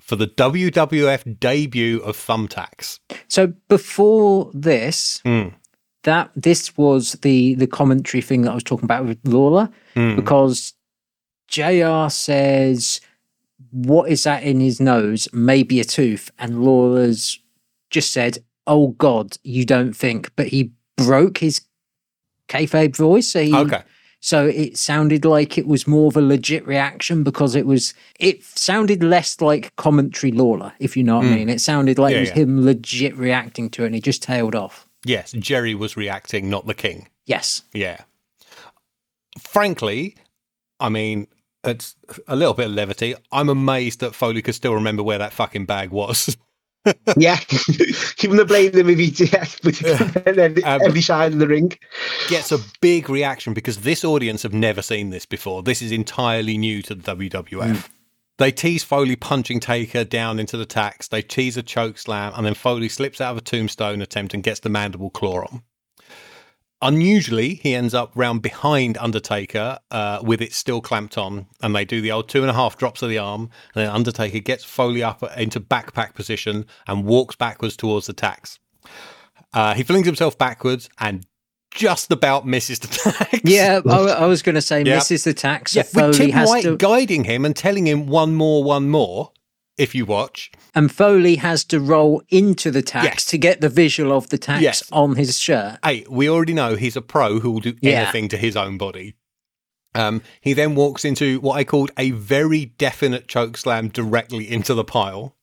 [0.06, 3.00] for the WWF debut of Thumbtacks.
[3.28, 5.48] So before this, Hmm.
[6.04, 10.16] that this was the the commentary thing that I was talking about with Lawler, Hmm.
[10.16, 10.74] because
[11.48, 13.02] JR says,
[13.72, 15.28] "What is that in his nose?
[15.34, 17.40] Maybe a tooth," and Lawler's
[17.90, 18.38] just said,
[18.68, 21.62] "Oh God, you don't think?" But he broke his
[22.48, 23.28] kayfabe voice.
[23.30, 23.82] So he, Okay.
[24.26, 27.94] So it sounded like it was more of a legit reaction because it was.
[28.20, 31.36] It sounded less like commentary Lawler, if you know what I Mm.
[31.36, 31.50] mean.
[31.50, 32.36] It sounded like Yeah, it was yeah.
[32.38, 34.88] him legit reacting to it, and he just tailed off.
[35.06, 37.08] Yes, Jerry was reacting, not the king.
[37.28, 37.62] Yes.
[37.72, 38.00] Yeah.
[39.40, 40.16] Frankly,
[40.80, 41.28] I mean,
[41.64, 41.96] it's
[42.28, 43.14] a little bit of levity.
[43.32, 46.36] I'm amazed that Foley could still remember where that fucking bag was.
[47.18, 47.40] Yeah.
[48.24, 49.46] Even the blade in the movie, yeah,
[50.44, 51.74] every, Um, every side of the ring.
[52.28, 55.64] Gets a big reaction because this audience have never seen this before.
[55.64, 57.90] This is entirely new to the WWF.
[58.38, 61.08] They tease Foley punching Taker down into the tacks.
[61.08, 64.44] They tease a choke slam, and then Foley slips out of a tombstone attempt and
[64.44, 65.64] gets the mandible claw on.
[66.86, 71.84] Unusually, he ends up round behind Undertaker uh, with it still clamped on, and they
[71.84, 73.50] do the old two and a half drops of the arm.
[73.74, 78.60] And then Undertaker gets Foley up into backpack position and walks backwards towards the tacks.
[79.52, 81.26] Uh, he flings himself backwards and
[81.72, 83.42] just about misses the tacks.
[83.44, 84.96] Yeah, I, I was going to say Yeah.
[84.96, 85.72] misses the tacks.
[85.72, 88.64] So yeah, with Foley Tim has White to, guiding him and telling him one more,
[88.64, 89.32] one more.
[89.78, 93.26] If you watch, and Foley has to roll into the tacks Yes.
[93.26, 94.84] to get the visual of the tacks Yes.
[94.92, 95.80] on his shirt.
[95.84, 98.04] hey, we already know he's a pro who will do Yeah.
[98.04, 99.16] anything to his own body.
[99.94, 104.74] Um, he then walks into what I called a very definite choke slam directly into
[104.74, 105.36] the pile.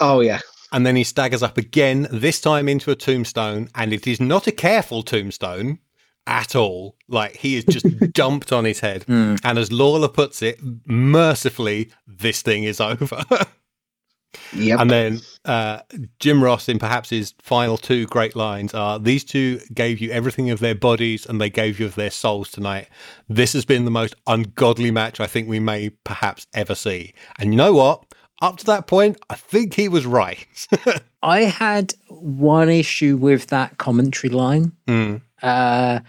[0.00, 0.40] Oh, yeah.
[0.72, 4.46] And then he staggers up again, this time into a tombstone, and it is not
[4.46, 5.78] a careful tombstone
[6.26, 6.96] at all.
[7.08, 9.04] Like he is just dumped on his head.
[9.04, 9.36] Hmm.
[9.44, 13.22] And as Lawler puts it, mercifully, this thing is over.
[14.54, 14.80] Yep.
[14.80, 15.80] And then uh,
[16.20, 20.50] Jim Ross, in perhaps his final two great lines, are These two gave you everything
[20.50, 22.88] of their bodies and they gave you of their souls tonight.
[23.28, 27.14] This has been the most ungodly match I think we may perhaps ever see.
[27.38, 28.04] And you know what?
[28.42, 30.46] Up to that point, I think he was right.
[31.22, 34.72] I had one issue with that commentary line.
[34.86, 35.16] Hmm.
[35.42, 36.00] Uh,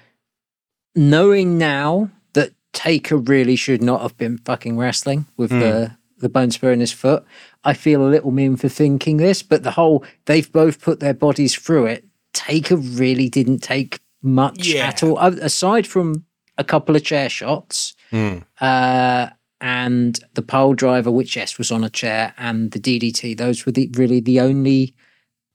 [0.95, 5.59] knowing now that Taker really should not have been fucking wrestling with Hmm.
[5.59, 7.23] the the bone spur in his foot,
[7.63, 9.43] I feel a little mean for thinking this.
[9.43, 12.03] But the whole they've both put their bodies through it.
[12.33, 14.87] Taker really didn't take much Yeah.
[14.87, 16.25] at all, aside from
[16.57, 17.95] a couple of chair shots.
[18.09, 18.39] Hmm.
[18.59, 19.27] Uh,
[19.61, 23.37] and the pole driver, which yes was on a chair, and the DDT.
[23.37, 24.93] Those were the, really the only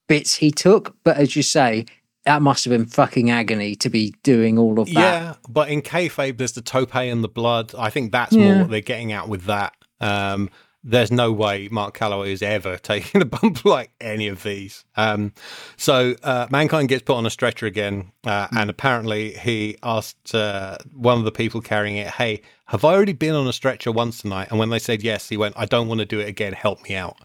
[0.09, 0.97] bits he took.
[1.05, 1.85] But as you say,
[2.25, 4.95] that must have been fucking agony to be doing all of that.
[4.95, 7.75] Yeah, but in kayfabe, there's the tope and the blood.
[7.79, 8.45] I think that's Yeah.
[8.55, 9.75] more what they're getting at with that.
[10.01, 10.51] Um,
[10.83, 14.85] there's no way Mark Calaway is ever taking a bump like any of these.
[14.97, 15.33] Um,
[15.77, 20.79] so uh, Mankind gets put on a stretcher again, uh, and apparently he asked uh,
[20.95, 24.23] one of the people carrying it, "Hey, have I already been on a stretcher once
[24.23, 26.55] tonight?" And when they said yes, he went, "I don't want to do it again.
[26.55, 27.19] Help me out."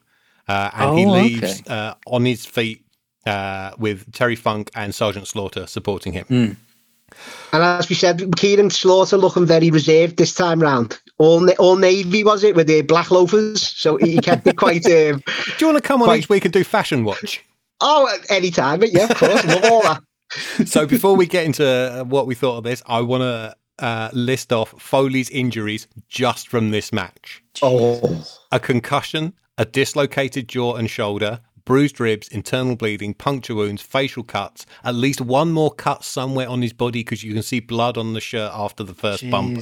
[0.47, 1.73] Uh, and he Oh, leaves okay.
[1.73, 2.85] uh, on his feet
[3.25, 6.25] uh, with Terry Funk and Sergeant Slaughter supporting him.
[6.29, 10.99] And as we said, Kieran Slaughter looking very reserved this time round.
[11.17, 14.85] All all navy was it with the black loafers, so he kept it quite.
[14.85, 17.43] Um, Do you want to come on Quite- each week and do Fashion Watch?
[17.81, 20.01] oh, anytime, but yeah, of course, love all that.
[20.67, 24.09] so before we get into uh, what we thought of this, I want to uh,
[24.13, 30.89] list off Foley's injuries just from this match: Oh, a concussion, a dislocated jaw and
[30.89, 36.49] shoulder, bruised ribs, internal bleeding, puncture wounds, facial cuts, at least one more cut somewhere
[36.49, 39.61] on his body because you can see blood on the shirt after the first bump.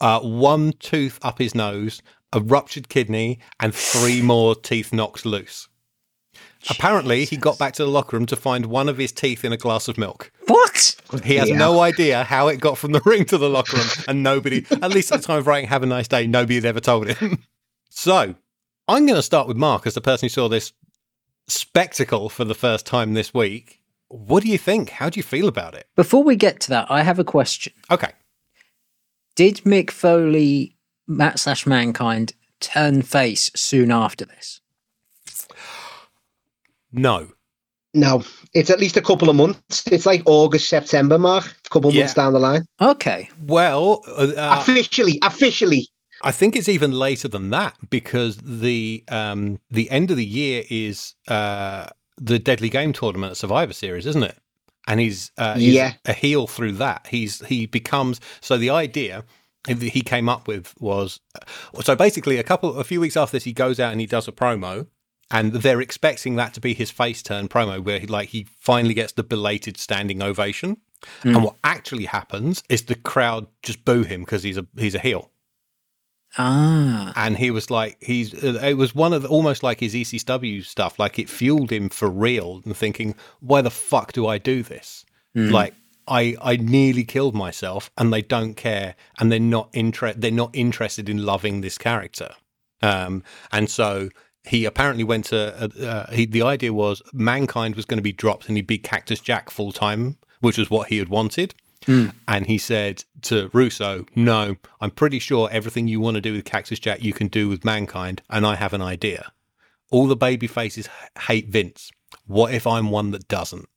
[0.00, 0.24] Jesus.
[0.24, 5.68] Uh, one tooth up his nose, a ruptured kidney, and three more teeth knocked loose.
[6.68, 9.52] Apparently, he got back to the locker room to find one of his teeth in
[9.52, 10.30] a glass of milk.
[10.46, 10.94] What?
[11.24, 11.56] He has Yeah.
[11.56, 14.90] no idea how it got from the ring to the locker room, and nobody, at
[14.90, 17.42] least at the time of writing "Have a nice day," nobody had ever told him.
[17.90, 18.34] so,
[18.88, 20.72] I'm going to start with Mark as the person who saw this
[21.48, 23.80] spectacle for the first time this week.
[24.08, 24.90] What do you think?
[24.90, 25.86] How do you feel about it?
[25.96, 27.72] Before we get to that, I have a question.
[27.90, 28.10] Okay,
[29.34, 30.76] Did Mick Foley,
[31.06, 34.60] Matt slash Mankind, turn face soon after this?
[36.92, 37.28] no,
[37.94, 38.22] no.
[38.52, 39.86] It's at least a couple of months.
[39.86, 41.44] It's like August, September, Mark.
[41.44, 42.64] A couple of months down the line.
[42.80, 43.28] Okay.
[43.46, 45.88] well, uh, uh, officially, officially.
[46.22, 50.64] I think it's even later than that because the um, the end of the year
[50.68, 51.86] is uh,
[52.18, 54.36] the Deadly Game tournament at Survivor Series, isn't it?
[54.88, 55.94] And he's uh, he's Yeah.
[56.04, 57.06] a heel through that.
[57.08, 59.24] He's he becomes so the idea
[59.64, 61.20] that he came up with was
[61.82, 64.26] so basically a couple a few weeks after this he goes out and he does
[64.26, 64.86] a promo
[65.30, 68.94] and they're expecting that to be his face turn promo where he like he finally
[68.94, 70.78] gets the belated standing ovation
[71.24, 74.98] and what actually happens is the crowd just boo him because he's a he's a
[74.98, 75.30] heel
[76.38, 77.12] Ah.
[77.16, 80.98] and he was like he's it was one of the, almost like his ECW stuff
[80.98, 85.04] like it fueled him for real and thinking why the fuck do I do this?
[85.50, 85.74] Like
[86.06, 90.50] I I nearly killed myself and they don't care and they're not inter- they're not
[90.54, 92.34] interested in loving this character.
[92.80, 94.08] Um and so
[94.44, 98.12] he apparently went to uh, uh, he the idea was mankind was going to be
[98.12, 101.54] dropped and he'd be Cactus Jack full time which was what he had wanted
[102.28, 106.44] and he said to Russo, No, I'm pretty sure everything you want to do with
[106.44, 109.32] Cactus Jack, you can do with Mankind, and I have an idea.
[109.90, 110.88] All the baby faces
[111.26, 111.90] hate Vince.
[112.26, 113.68] What if I'm one that doesn't?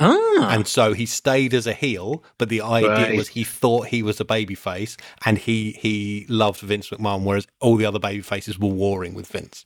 [0.00, 0.48] Ah.
[0.50, 3.16] And so he stayed as a heel, but the idea Right.
[3.16, 7.46] was he thought he was a baby face and he he loved Vince McMahon, whereas
[7.60, 9.64] all the other baby faces were warring with Vince.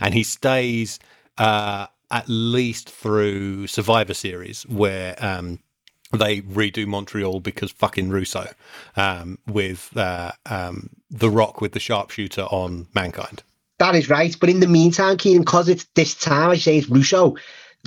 [0.00, 0.98] And he stays
[1.38, 5.58] uh, at least through Survivor Series, where um,
[6.16, 8.48] they redo Montreal because fucking Russo
[8.96, 13.42] um, with uh, um, The Rock with the sharpshooter on Mankind.
[13.78, 14.36] That is right.
[14.38, 17.36] But in the meantime, Keenan, because it's this time, I say it's Russo,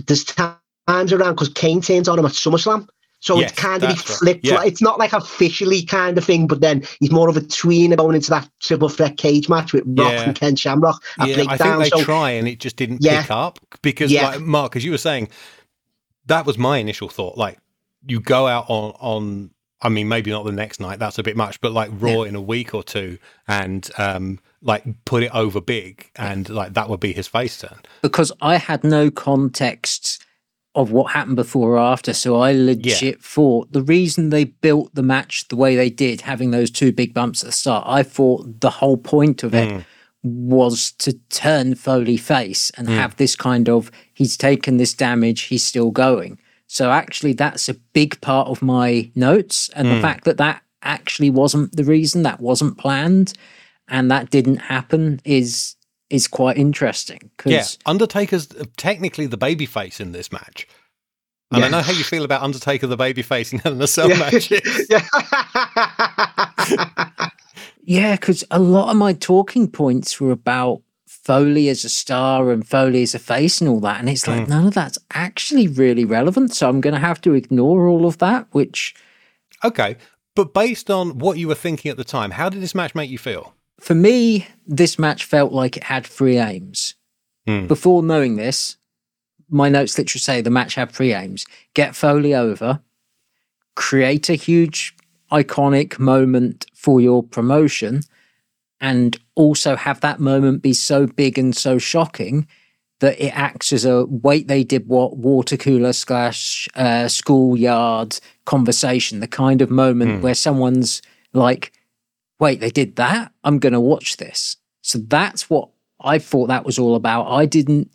[0.06, 2.88] there's times around because Kane turns on him at SummerSlam.
[3.20, 3.98] So Yes, it's kind of right.
[3.98, 4.46] flipped.
[4.46, 4.64] Yeah.
[4.64, 8.16] It's not like officially kind of thing, but then he's more of a tweener going
[8.16, 10.22] into that triple threat cage match with Rock Yeah.
[10.24, 13.22] and Ken Shamrock at yeah, I think they So try and it just didn't Yeah.
[13.24, 15.30] pick up because, like Mark, as you were saying,
[16.28, 17.38] that was my initial thought.
[17.38, 17.58] Like,
[18.08, 19.52] you go out on on.
[19.80, 20.98] I mean, maybe not the next night.
[20.98, 24.84] That's a bit much, but like Raw in a week or two, and um, like
[25.06, 27.78] put it over big, and like that would be his face turn.
[28.02, 30.24] because I had no context
[30.74, 32.14] of what happened before or after.
[32.14, 36.52] So I legit thought the reason they built the match the way they did, having
[36.52, 39.86] those two big bumps at the start, I thought the whole point of it
[40.24, 45.64] was to turn Foley face and have this kind of he's taken this damage, he's
[45.64, 46.40] still going.
[46.68, 50.02] So actually, that's a big part of my notes, and the hmm.
[50.02, 53.34] fact that that actually wasn't the reason, that wasn't planned,
[53.88, 55.76] and that didn't happen is
[56.10, 57.32] is quite interesting.
[57.38, 58.48] 'cause- Yeah, Undertaker's
[58.78, 60.66] technically the babyface in this match.
[61.52, 64.10] And I know how you feel about Undertaker the babyface in Hell in a Cell
[64.10, 64.88] matches.
[64.90, 65.06] yeah.
[67.88, 70.82] Yeah, because a lot of my talking points were about
[71.28, 74.00] Foley as a star and Foley as a face and all that.
[74.00, 76.54] And it's like, none of that's actually really relevant.
[76.54, 78.96] So I'm going to have to ignore all of that, which
[79.64, 79.98] Okay,
[80.36, 83.10] but based on what you were thinking at the time, how did this match make
[83.10, 83.54] you feel?
[83.80, 86.96] for me, this match felt like it had three aims.
[87.46, 87.68] Hmm.
[87.68, 88.78] Before knowing this,
[89.50, 92.82] my notes literally say the match had three aims get Foley over,
[93.76, 94.96] create a huge
[95.32, 98.02] iconic moment for your promotion,
[98.80, 102.48] and also have that moment be so big and so shocking
[103.00, 109.20] that it acts as a wait they did what water cooler slash uh, schoolyard conversation
[109.20, 111.02] the kind of moment where someone's
[111.34, 111.72] like
[112.40, 113.32] wait they did that?
[113.44, 114.58] I'm going to watch this.
[114.82, 115.70] So that's what
[116.00, 117.24] i thought that was all about.
[117.24, 117.92] I didn't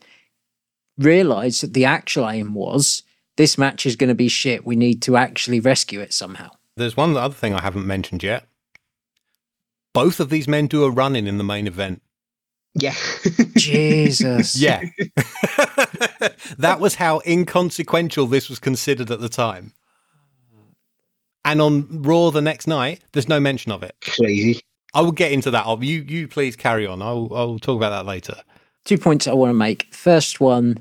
[0.98, 3.04] realize that the actual aim was
[3.36, 4.66] this match is going to be shit.
[4.66, 6.50] We need to actually rescue it somehow.
[6.76, 8.46] There's one other thing I haven't mentioned yet.
[9.94, 12.02] Both of these men do a run in in the main event.
[12.74, 12.94] Yeah.
[13.56, 14.56] Jesus.
[14.60, 14.80] Yeah.
[16.58, 19.72] that was how inconsequential this was considered at the time.
[21.44, 23.94] And on Raw the next night, there's no mention of it.
[24.00, 24.60] Crazy.
[24.94, 25.66] I will get into that.
[25.66, 27.02] I'll- You, you please carry on.
[27.02, 28.36] I'll, I'll talk about that later.
[28.84, 29.92] two points I want to make.
[29.92, 30.78] First one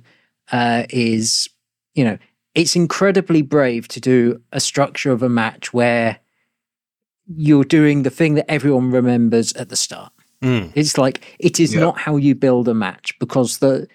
[0.51, 1.49] uh, is,
[1.95, 2.17] you know,
[2.53, 6.19] it's incredibly brave to do a structure of a match where
[7.35, 10.11] you're doing the thing that everyone remembers at the start.
[10.41, 10.71] Mm.
[10.75, 13.87] It's like it is not how you build a match because the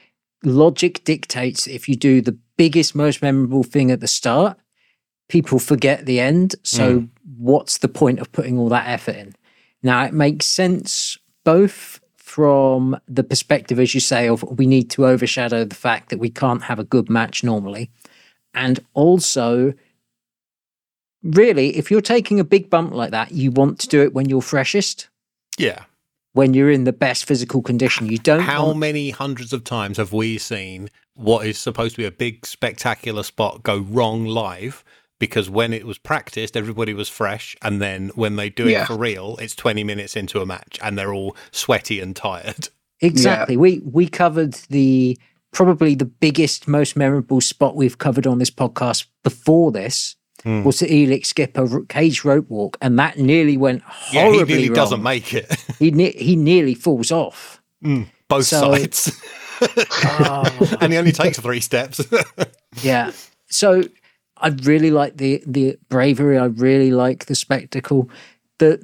[0.44, 4.58] logic dictates if you do the biggest, most memorable thing at the start,
[5.28, 6.54] people forget the end.
[6.62, 9.34] So, what's the point of putting all that effort in?
[9.82, 15.06] Now, it makes sense both from the perspective, as you say, of we need to
[15.06, 17.90] overshadow the fact that we can't have a good match normally.
[18.54, 19.74] And also,
[21.22, 24.28] really, if you're taking a big bump like that, you want to do it when
[24.28, 25.08] you're freshest
[25.58, 25.84] Yeah.
[26.32, 28.06] when you're in the best physical condition.
[28.06, 32.02] You don't How want- many hundreds of times have we seen what is supposed to
[32.02, 34.84] be a big, spectacular spot go wrong live?
[35.18, 37.56] Because when it was practiced, everybody was fresh.
[37.62, 40.98] And then when they do it for real, it's 20 minutes into a match and
[40.98, 42.68] they're all sweaty and tired.
[43.00, 43.56] exactly.
[43.56, 45.18] We we covered the
[45.54, 50.16] probably the biggest, most memorable spot we've covered on this podcast before this
[50.46, 50.62] Hmm.
[50.62, 54.46] was the Elix Skipper r- cage rope walk, and that nearly went horribly Yeah, horribly
[54.46, 54.74] he nearly wrong.
[54.76, 55.52] doesn't make it.
[55.80, 57.60] he ne- he nearly falls off.
[58.28, 59.10] Both So- sides.
[59.60, 62.00] Oh, and he only takes three steps.
[62.82, 63.10] yeah.
[63.48, 63.82] So
[64.36, 66.36] I really like the the bravery.
[66.38, 68.10] I really like the spectacle.
[68.58, 68.80] That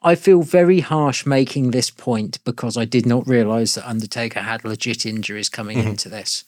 [0.00, 4.64] I feel very harsh making this point because I did not realize that Undertaker had
[4.64, 6.44] legit injuries coming into this.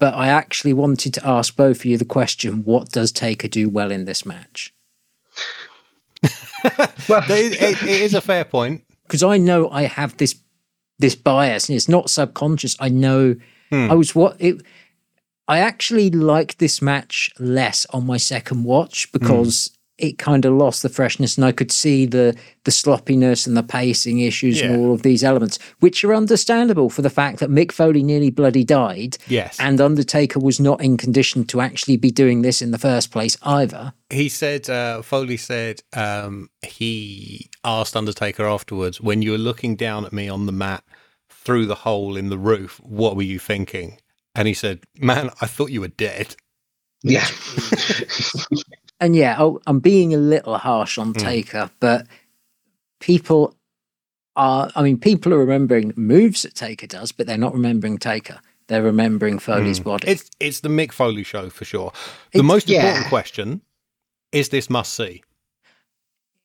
[0.00, 3.68] But I actually wanted to ask both of you the question: What does Taker do
[3.68, 4.74] well in this match?
[7.08, 8.84] Well, it, it- it is a fair point.
[9.04, 10.34] Because I know I have this
[10.98, 12.76] this bias, and it's not subconscious.
[12.78, 13.36] I know
[13.70, 13.90] hmm.
[13.90, 14.62] I was what it.
[15.48, 19.18] I actually liked this match less on my second watch hmm.
[19.18, 19.70] because
[20.00, 23.62] it kind of lost the freshness, and I could see the the sloppiness and the
[23.62, 24.66] pacing issues Yeah.
[24.66, 28.30] and all of these elements, which are understandable for the fact that Mick Foley nearly
[28.30, 29.56] bloody died, Yes.
[29.58, 33.36] and Undertaker was not in condition to actually be doing this in the first place
[33.42, 33.92] either.
[34.10, 40.04] He said, uh, Foley said, um, he asked Undertaker afterwards, when you were looking down
[40.04, 40.84] at me on the mat
[41.30, 43.98] through the hole in the roof, what were you thinking?
[44.34, 46.36] And he said, man, I thought you were dead.
[47.02, 47.26] yeah.
[49.00, 51.18] and yeah, I'll- I'm being a little harsh on hmm.
[51.18, 52.06] Taker, but
[53.00, 53.56] people
[54.36, 58.40] are, I mean, people are remembering moves that Taker does, but they're not remembering Taker.
[58.68, 59.84] They're remembering Foley's hmm.
[59.84, 60.08] body.
[60.08, 61.92] It's it's the Mick Foley show for sure.
[62.32, 62.86] The most yeah.
[62.86, 63.62] important question
[64.30, 65.24] is this must see.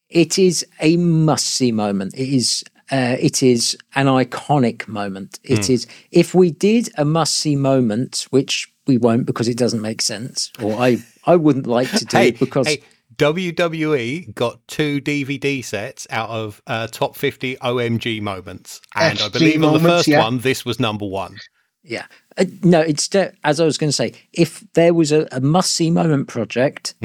[0.10, 2.16] it is a must see moment.
[2.16, 2.64] It is.
[2.92, 5.40] Uh, it is an iconic moment.
[5.44, 5.74] It hmm.
[5.74, 5.88] is.
[6.12, 10.52] If we did a must see moment, which we won't because it doesn't make sense,
[10.60, 12.84] or I, I wouldn't like to do Hey, because hey,
[13.18, 18.82] WWE got two DVD sets out of uh, top 50 OMG moments.
[18.96, 20.20] And I FG believe on the first yeah.
[20.20, 21.38] one, this was number one.
[21.84, 22.06] Yeah.
[22.38, 23.14] Uh, no, it's
[23.44, 24.14] as I was going to say.
[24.34, 26.96] If there was a, a must-see moment project,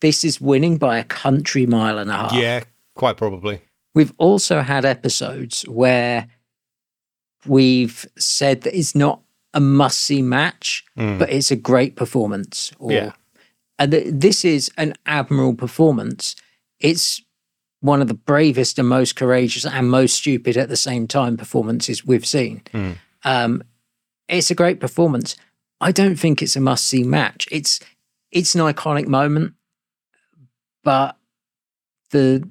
[0.00, 2.32] this is winning by a country mile and a half.
[2.32, 2.62] Yeah,
[2.94, 3.60] quite probably.
[3.94, 6.28] We've also had episodes where
[7.46, 9.22] we've said that it's not
[9.54, 12.70] a must-see match, but it's a great performance.
[12.78, 13.12] Or, Yeah.
[13.78, 16.34] And this is an admirable performance.
[16.80, 17.22] It's
[17.80, 22.04] one of the bravest and most courageous and most stupid at the same time performances
[22.04, 22.62] we've seen.
[23.24, 23.62] Um,
[24.28, 25.36] it's a great performance.
[25.80, 27.46] I don't think it's a must see match.
[27.52, 27.80] It's
[28.32, 29.54] it's an iconic moment,
[30.82, 31.16] but
[32.10, 32.46] the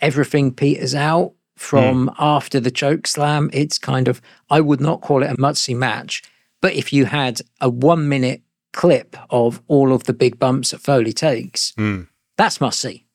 [0.00, 3.48] everything peters out from after the choke slam.
[3.52, 4.20] It's kind of
[4.50, 6.22] I would not call it a must see match,
[6.60, 8.42] but if you had a one minute
[8.76, 12.06] clip of all of the big bumps that Foley takes, Mm.
[12.36, 13.06] that's must see.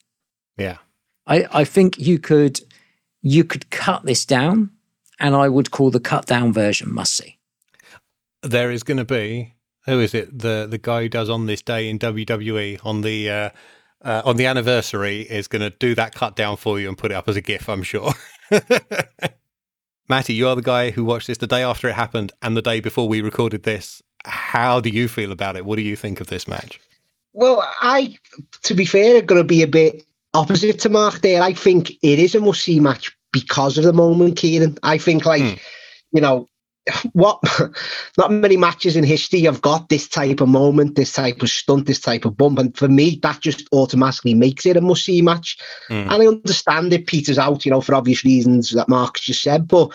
[0.57, 0.77] Yeah.
[1.25, 2.59] I, I think you could
[3.21, 4.71] you could cut this down,
[5.19, 7.37] and I would call the cut down version must see.
[8.41, 9.53] There is going to be
[9.85, 10.37] who is it?
[10.39, 13.49] The the guy who does on this day in WWE on the uh,
[14.03, 17.11] uh, on the anniversary is going to do that cut down for you and put
[17.11, 17.69] it up as a GIF.
[17.69, 18.11] I'm sure.
[20.09, 22.61] Matty, you are the guy who watched this the day after it happened and the
[22.61, 24.01] day before we recorded this.
[24.25, 25.65] How do you feel about it?
[25.65, 26.79] What do you think of this match?
[27.33, 28.17] Well, I,
[28.63, 30.03] to be fair, are going to be a bit
[30.33, 31.41] opposite to Mark there.
[31.41, 34.77] I think it is a must see match because of the moment, Kieran.
[34.83, 35.53] I think, like, Hmm.
[36.11, 36.47] you know,
[37.13, 37.39] what
[38.17, 41.85] not many matches in history have got this type of moment, this type of stunt,
[41.85, 42.59] this type of bump.
[42.59, 45.57] And for me, that just automatically makes it a must see match.
[45.87, 45.93] Hmm.
[45.93, 49.67] And I understand it peters out, you know, for obvious reasons that Mark's just said.
[49.67, 49.91] But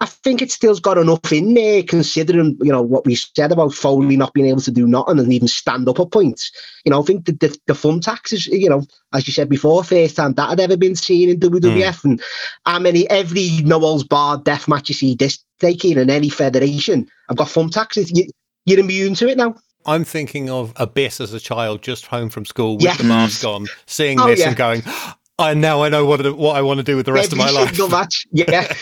[0.00, 3.72] I think it still's got enough in there, considering you know what we said about
[3.72, 6.52] Foley not being able to do nothing and even stand up at points.
[6.84, 8.84] You know, I think the the, the thumbtacks is you know,
[9.14, 12.10] as you said before, first time that had ever been seen in WWF, hmm.
[12.10, 12.22] and
[12.66, 17.36] how many every Noel's bar death match you see this taking in any federation, I've
[17.36, 18.10] got thumbtacks.
[18.14, 18.26] You,
[18.66, 19.54] you're immune to it now.
[19.86, 22.98] I'm thinking of Abyss as a child, just home from school with Yes.
[22.98, 24.48] the mask on, seeing Oh, this yeah.
[24.48, 24.82] and going,
[25.38, 27.50] "I now I know what what I want to do with the rest of my
[27.50, 28.72] life." single match, yeah.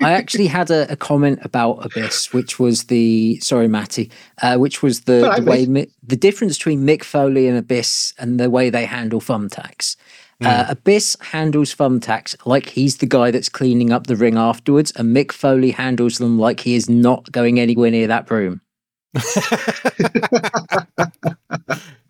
[0.00, 4.10] I actually had a, a comment about Abyss, which was the sorry, Matty,
[4.42, 5.66] uh, which was the, All right, the way.
[5.66, 9.96] Mi- the difference between Mick Foley and Abyss and the way they handle thumbtacks.
[10.44, 15.16] Uh, Abyss handles thumbtacks like he's the guy that's cleaning up the ring afterwards, and
[15.16, 18.60] Mick Foley handles them like he is not going anywhere near that broom.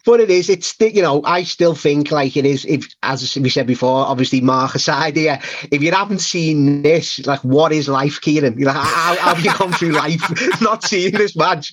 [0.07, 3.49] But it is, it's, you know, I still think like it is, if, as we
[3.49, 5.41] said before, obviously Mark aside here,
[5.73, 8.57] if you haven't seen this, like what is life, Kieran?
[8.57, 10.23] You know, how, how have you come through life
[10.63, 11.73] not seeing this match?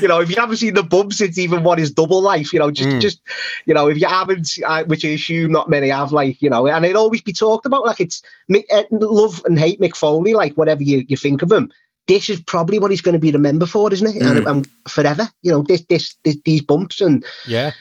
[0.00, 2.60] You know, if you haven't seen the bumps, it's even what is double life, you
[2.60, 3.00] know, just, Mm.
[3.00, 3.20] just,
[3.66, 6.68] you know, if you haven't, uh, which I assume not many have, like, you know,
[6.68, 8.22] and it always be talked about, like it's
[8.54, 11.72] uh, love and hate Mick Foley, like whatever you, you think of him.
[12.08, 14.22] This is probably what he's going to be remembered for, isn't it?
[14.22, 14.50] And, mm.
[14.50, 17.72] and forever, you know, this, this, this, these bumps and, yeah,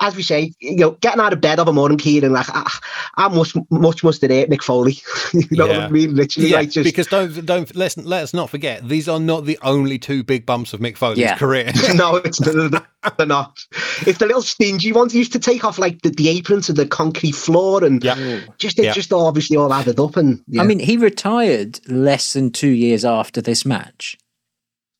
[0.00, 2.80] as we say, you know, getting out of bed of a morning, Kieran, like ah,
[3.16, 4.98] I, I much, much must have hate Mick Foley.
[5.50, 6.14] you know what I mean?
[6.14, 6.56] Literally, yeah.
[6.56, 10.22] like just because don't don't let's let's not forget these are not the only two
[10.24, 11.36] big bumps of Mick Foley's Yeah.
[11.36, 11.70] career.
[11.94, 13.64] no, it's they're not.
[14.06, 16.72] It's the little stingy ones he used to take off like the, the apron to
[16.72, 18.92] the concrete floor, and yeah, just it Yeah.
[18.92, 20.16] just obviously all added up.
[20.16, 20.62] And yeah.
[20.62, 24.16] I mean, he retired less than two years after this match.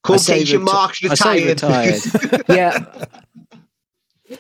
[0.05, 2.44] I say quotation reti- marks I say retired, retired.
[2.48, 3.07] yeah,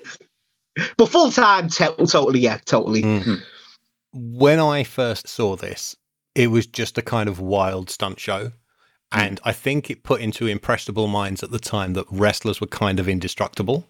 [0.96, 3.02] but full time, te- totally, yeah, totally.
[3.02, 3.40] Mm.
[4.12, 5.96] when I first saw this,
[6.34, 8.52] it was just a kind of wild stunt show.
[9.12, 13.00] And I think it put into impressionable minds at the time that wrestlers were kind
[13.00, 13.88] of indestructible.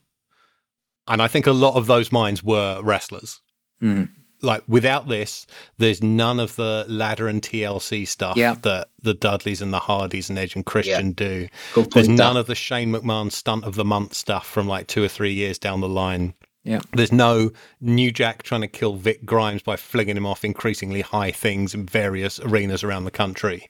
[1.07, 3.41] And I think a lot of those minds were wrestlers.
[3.83, 4.09] Mm.
[4.43, 8.55] Like without this, there's none of the ladder and TLC stuff Yeah.
[8.63, 11.49] that the Dudleys and the Hardys and Edge and Christian do.
[11.75, 12.41] Good There's none that.
[12.41, 15.59] of the Shane McMahon stunt of the month stuff from like two or three years
[15.59, 16.33] down the line.
[16.71, 16.83] Yeah.
[16.93, 17.51] There's no
[17.81, 21.85] New Jack trying to kill Vic Grimes by flinging him off increasingly high things in
[21.85, 23.69] various arenas around the country.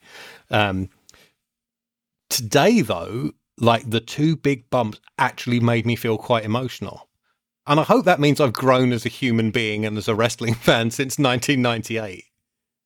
[0.50, 0.90] Um,
[2.28, 7.08] today, though, like the two big bumps actually made me feel quite emotional.
[7.66, 10.52] And I hope that means I've grown as a human being and as a wrestling
[10.66, 12.24] fan since 1998.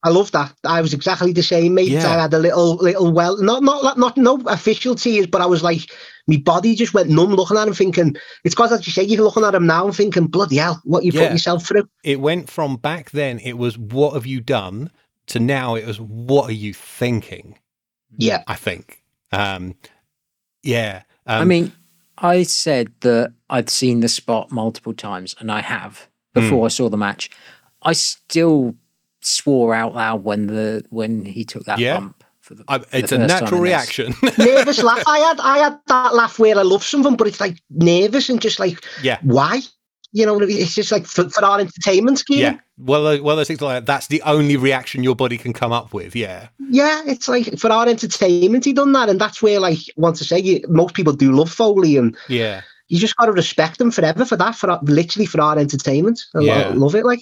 [0.04, 0.54] I love that.
[0.64, 1.88] I was exactly the same, mate.
[1.88, 2.06] Yeah.
[2.06, 5.62] I had a little, little well, not, not, not, no official tears, but I was
[5.62, 5.90] like,
[6.26, 9.24] my body just went numb looking at him, thinking it's because, as you say, you're
[9.24, 11.22] looking at him now and thinking, bloody hell, what you Yeah.
[11.22, 11.88] put yourself through.
[12.02, 14.90] It went from back then, it was what have you done,
[15.28, 17.58] to now it was what are you thinking?
[18.18, 19.02] Yeah, I think.
[19.32, 19.74] Um,
[20.62, 21.02] yeah.
[21.26, 21.72] Um, I mean,
[22.18, 26.90] I said that I'd seen the spot multiple times, and I have before I saw
[26.90, 27.30] the match.
[27.82, 28.74] I still
[29.26, 31.98] swore out loud when the when he took that Yeah.
[32.00, 32.24] bump.
[32.40, 34.14] For the, I, for it's the a first natural in reaction.
[34.38, 35.02] nervous laugh.
[35.06, 38.38] I had, I had that laugh where I love something, but it's like nervous and
[38.40, 39.18] just like, yeah.
[39.22, 39.60] why?
[40.12, 42.38] You know, it's just like for, for our entertainment scheme.
[42.40, 42.58] Yeah.
[42.76, 43.86] Well, uh, well, there's things like that.
[43.86, 46.14] That's the only reaction your body can come up with.
[46.14, 46.48] Yeah.
[46.68, 50.24] Yeah, it's like for our entertainment, he done that, and that's where, like, want to
[50.24, 52.60] say, you, most people do love Foley, and Yeah.
[52.88, 56.20] you just got to respect them forever for that, for our, literally for our entertainment.
[56.34, 56.72] I lo- Yeah.
[56.74, 57.20] love it, like.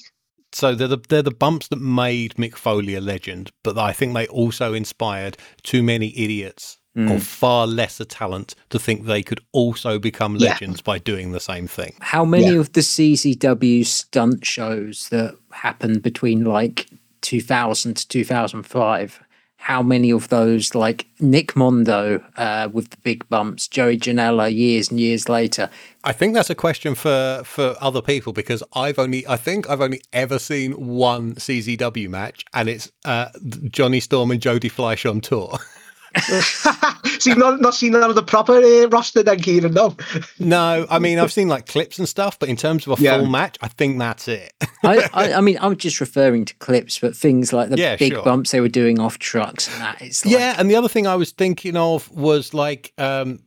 [0.52, 4.14] So they're the, they're the bumps that made Mick Foley a legend, but I think
[4.14, 7.10] they also inspired too many idiots Mm.
[7.16, 10.50] of far lesser talent to think they could also become Yeah.
[10.50, 11.94] legends by doing the same thing.
[12.00, 12.60] How many Yeah.
[12.60, 16.88] of the CZW stunt shows that happened between like
[17.22, 19.20] 2000 to 2005?
[19.62, 24.90] How many of those, like Nick Mondo uh, with the big bumps, Joey Janela years
[24.90, 25.70] and years later?
[26.02, 29.80] I think that's a question for for other people because I've only I think I've
[29.80, 33.28] only ever seen one CZW match and it's uh,
[33.70, 35.58] Johnny Storm and Jody Fleisch on tour.
[36.28, 39.96] so you've not, not seen none of the proper uh, roster then, Kieran, no?
[40.38, 43.16] no, I mean I've seen like clips and stuff, but in terms of a Yeah.
[43.16, 44.52] full match, I think that's it.
[44.84, 48.12] I, I, I mean, I'm just referring to clips, but things like the Yeah, big
[48.12, 48.22] sure.
[48.24, 50.02] bumps they were doing off trucks and that.
[50.02, 53.40] It's like, yeah, and the other thing I was thinking of was like um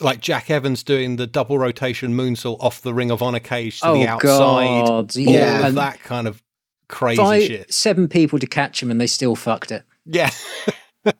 [0.00, 3.88] like Jack Evans doing the double rotation moonsault off the Ring of Honor cage to
[3.88, 4.84] oh the outside.
[4.86, 6.40] god, All yeah, of and that kind of
[6.88, 7.72] crazy five, shit.
[7.74, 9.82] seven people to catch him, and they still fucked it.
[10.06, 10.30] Yeah.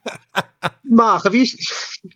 [0.85, 1.47] Mark, have you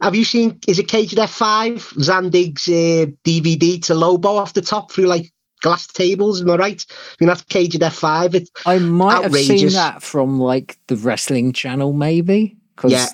[0.00, 4.61] have you seen, is it Cage F Five Zandig's uh, DVD to Lobo off the
[4.62, 5.32] top through like
[5.62, 6.42] glass tables.
[6.42, 6.86] Am I right?
[6.90, 8.34] I mean, that's cage of death five.
[8.34, 12.56] It's I might have seen that from like the wrestling channel, maybe.
[12.76, 13.06] 'Cause Yeah.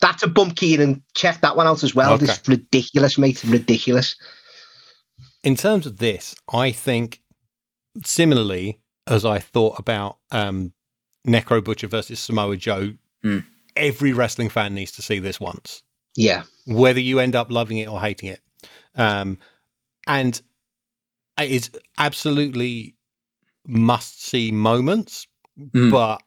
[0.00, 1.02] that's a bump, Kieran.
[1.14, 2.14] Check that one out as well.
[2.14, 2.24] Okay.
[2.26, 3.42] It's ridiculous, mate.
[3.44, 4.16] Ridiculous.
[5.44, 7.20] in terms of this, I think
[8.04, 10.72] similarly as I thought about um,
[11.26, 13.38] Necro Butcher versus Samoa Joe, Hmm.
[13.76, 15.82] every wrestling fan needs to see this once,
[16.16, 16.42] Yeah.
[16.66, 18.40] whether you end up loving it or hating it.
[18.96, 19.38] Um,
[20.08, 20.40] and
[21.40, 22.94] it is absolutely
[23.66, 25.26] must see moments,
[25.58, 25.90] Mm.
[25.90, 26.22] but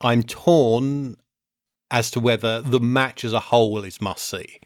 [0.00, 1.16] I'm torn
[1.90, 4.58] as to whether the match as a whole is must see.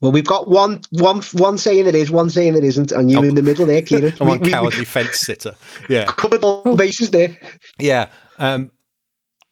[0.00, 3.20] Well, we've got one, one, one saying it is, one saying it isn't, and you're
[3.24, 3.28] Oh.
[3.28, 4.12] in the middle there, Kieran.
[4.20, 5.54] I'm We- on we- we cowardly fence sitter.
[5.88, 6.04] Yeah.
[6.06, 7.38] covered all bases there.
[7.78, 8.08] Yeah.
[8.38, 8.70] Um,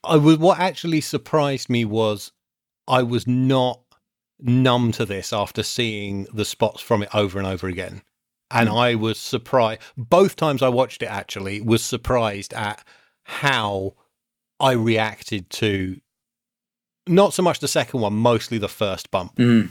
[0.04, 2.32] I was what actually surprised me was
[2.88, 3.80] I was not
[4.40, 8.02] numb to this after seeing the spots from it over and over again.
[8.52, 12.84] And I was surprised both times I watched it actually was surprised at
[13.24, 13.94] how
[14.60, 16.00] I reacted to
[17.06, 19.34] not so much the second one, mostly the first bump.
[19.36, 19.70] Mm.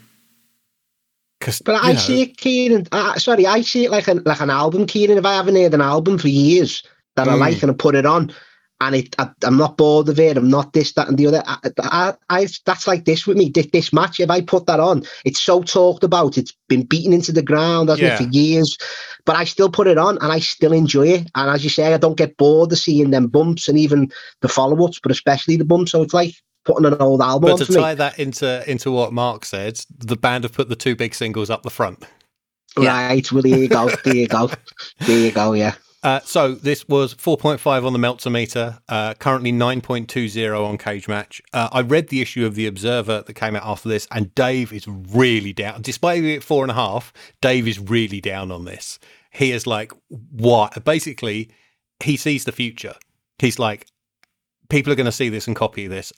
[1.40, 2.88] Because But I see it, Kieran.
[2.92, 5.18] Uh, sorry, I see it like an like an album, Kieran.
[5.18, 6.84] If I haven't heard an album for years
[7.16, 7.40] that I Mm.
[7.40, 8.32] like and I put it on,
[8.82, 10.38] and it, I, I'm not bored of it.
[10.38, 11.44] I'm not this, that, and the other.
[11.46, 13.50] I, I, that's like this with me.
[13.50, 16.38] This, this match, if I put that on, it's so talked about.
[16.38, 18.16] It's been beaten into the ground, hasn't Yeah.
[18.16, 18.78] it, for years.
[19.24, 21.30] But I still put it on, and I still enjoy it.
[21.36, 24.12] And as you say, I don't get bored of seeing them bumps and even
[24.42, 25.92] the follow-ups, but especially the bumps.
[25.92, 26.34] So it's like
[26.66, 27.82] putting an old album but on to for me.
[27.82, 31.52] tie that into into what Mark said, the band have put the two big singles
[31.52, 32.04] up the front.
[32.80, 33.08] Yeah.
[33.08, 33.32] Right.
[33.32, 33.90] Well, there you go.
[34.04, 34.50] There you go.
[35.02, 35.54] There you go.
[35.54, 35.76] Yeah.
[36.04, 41.42] Uh, so this was 4.5 on the Meltzer uh, currently 9.20 on Cage Match.
[41.54, 44.74] Uh, I read the issue of the Observer that came out after this, and Dave
[44.74, 45.84] is really down.
[45.84, 48.98] Despite it at four and a half, Dave is really down on this.
[49.32, 50.84] He is like, what?
[50.84, 51.52] Basically,
[52.04, 52.96] he sees the future.
[53.38, 53.86] He's like,
[54.70, 56.12] people are going to see this and copy this,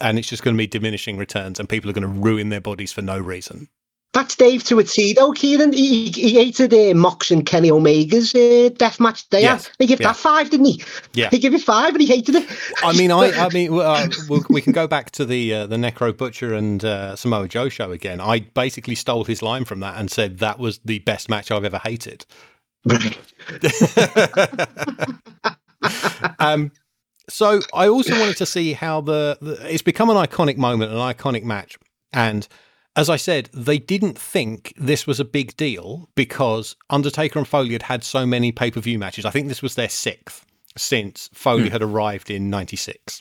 [0.00, 2.60] and it's just going to be diminishing returns, and people are going to ruin their
[2.60, 3.68] bodies for no reason.
[4.14, 5.72] That's Dave to a T, though, Kieran.
[5.72, 9.40] He, he hated uh, Mox and Kenny Omega's uh, death match there.
[9.40, 10.08] Yes, He gave yeah.
[10.08, 10.84] that five, didn't he?
[11.14, 11.30] Yeah.
[11.30, 12.48] He gave it five, and he hated it.
[12.84, 15.76] I mean, I, I mean, uh, we'll, we can go back to the uh, the
[15.76, 18.20] Necro Butcher and uh, Samoa Joe show again.
[18.20, 21.64] I basically stole his line from that and said that was the best match I've
[21.64, 22.24] ever hated.
[26.38, 26.72] Um,
[27.28, 30.98] so I also wanted to see how the, the it's become an iconic moment, an
[30.98, 31.78] iconic match,
[32.12, 32.46] and
[32.96, 37.72] as I said, they didn't think this was a big deal because Undertaker and Foley
[37.72, 39.24] had had so many pay per view matches.
[39.24, 40.44] I think this was their sixth
[40.76, 43.20] since Foley had arrived in '96.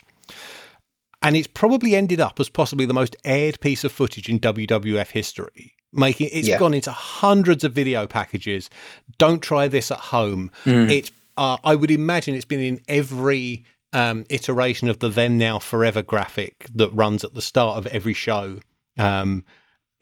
[1.22, 5.10] And it's probably ended up as possibly the most aired piece of footage in WWF
[5.12, 5.74] history.
[5.94, 6.60] Making it's Yeah.
[6.60, 8.70] gone into hundreds of video packages.
[9.18, 10.52] Don't try this at home.
[10.66, 10.92] Mm.
[10.92, 13.64] It's uh, I would imagine it's been in every
[13.94, 18.14] um, iteration of the then now forever graphic that runs at the start of every
[18.14, 18.60] show.
[18.98, 19.44] Um,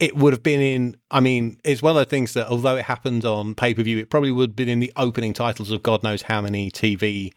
[0.02, 0.96] it would have been in.
[1.12, 3.98] I mean, it's one of the things that although it happened on pay per view,
[3.98, 7.32] it probably would have been in the opening titles of God knows how many TV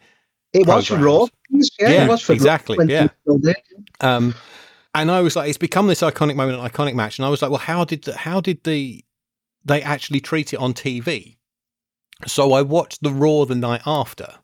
[0.52, 1.26] It was for Raw.
[1.48, 3.04] Yeah, Yeah, it was for Raw exactly, yeah.
[3.24, 3.54] he was there.
[4.00, 4.34] Um,
[4.96, 7.20] and I was like, it's become this iconic moment, an iconic match.
[7.20, 9.04] And I was like, well, how did the, how did the
[9.64, 11.36] they actually treat it on TV?
[12.26, 14.34] So I watched the Raw the night after.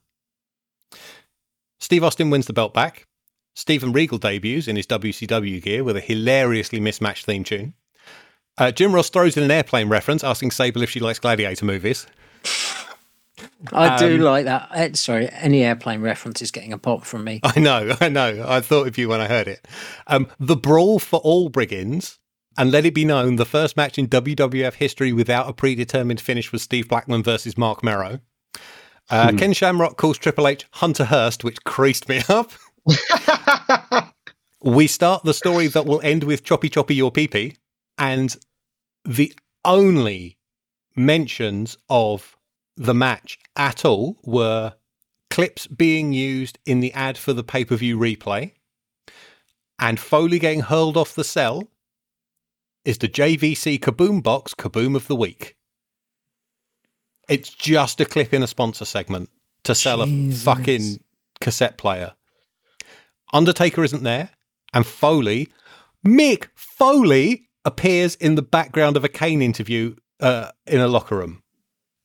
[1.81, 3.09] Steve Austin wins the belt back.
[3.57, 7.75] Steven Regal debuts in his WCW gear with a hilariously mismatched theme tune.
[8.59, 12.07] Uh, Jim Ross throws in an airplane reference, asking Sable if she likes gladiator movies.
[13.73, 14.69] I do Um, like that.
[14.73, 17.41] Uh, sorry, any airplane reference is getting a pop from me.
[17.43, 18.45] I know, I know.
[18.47, 19.67] I thought of you when I heard it.
[20.07, 22.19] Um, the brawl for all Brigands,
[22.59, 26.53] and let it be known, the first match in WWF history without a predetermined finish
[26.53, 28.21] was Steve Blackman versus Marc Mero.
[29.11, 32.53] Uh, Ken Shamrock calls Triple H Hunter Hearst, which creased me up.
[34.63, 37.57] we start the story that will end with Choppy Choppy Your Pee Pee
[37.99, 38.37] and
[39.05, 39.33] the
[39.65, 40.39] only
[40.97, 42.37] mentions of
[42.77, 44.75] the match at all were
[45.31, 48.53] clips being used in the ad for the pay per view replay,
[49.79, 51.69] and Foley getting hurled off the cell
[52.85, 55.57] is the JVC Kaboom Box Kaboom of the Week.
[57.29, 59.31] It's just a clip in a sponsor segment
[59.65, 60.43] to sell Jesus.
[60.43, 61.01] a fucking
[61.41, 62.13] cassette player.
[63.33, 64.31] Undertaker isn't there,
[64.75, 65.49] and Foley,
[66.07, 71.43] Mick Foley, appears in the background of a Kane interview uh, in a locker room.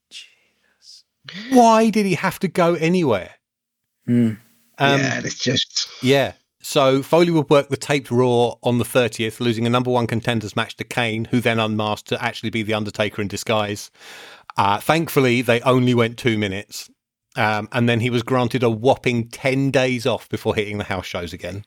[0.09, 1.03] Jesus.
[1.51, 3.35] Why did he have to go anywhere?
[4.07, 4.37] Mm.
[4.79, 6.33] Um, yeah, it's just yeah.
[6.61, 10.55] So Foley would work the taped Raw on the 30th, losing a number one contenders
[10.55, 13.89] match to Kane, who then unmasked to actually be the Undertaker in disguise.
[14.57, 16.89] Uh, thankfully, they only went two minutes.
[17.37, 21.05] Um, and then he was granted a whopping 10 days off before hitting the house
[21.05, 21.63] shows again.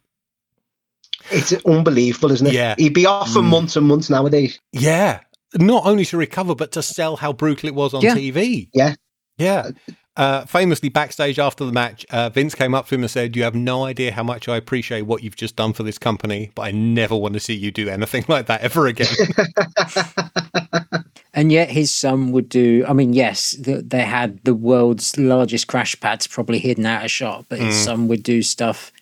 [1.31, 2.53] It's unbelievable, isn't it?
[2.55, 2.75] Yeah.
[2.79, 3.49] He'd be off for Mm.
[3.51, 4.59] months and months nowadays.
[4.73, 5.21] Yeah.
[5.57, 8.15] Not only to recover, but to sell how brutal it was on Yeah.
[8.15, 8.69] TV.
[8.75, 8.95] Yeah.
[9.39, 9.71] Yeah.
[10.17, 13.43] Uh, famously, backstage after the match, uh, Vince came up to him and said, You
[13.45, 16.63] have no idea how much I appreciate what you've just done for this company, but
[16.63, 19.07] I never want to see you do anything like that ever again.
[21.33, 22.85] And yet his son would do.
[22.89, 27.11] I mean, yes, th they had the world's largest crash pads probably hidden out of
[27.11, 27.85] shot, but his Mm.
[27.85, 28.93] son would do stuff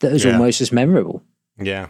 [0.00, 0.32] that was Yeah.
[0.32, 1.22] almost as memorable.
[1.60, 1.88] Yeah.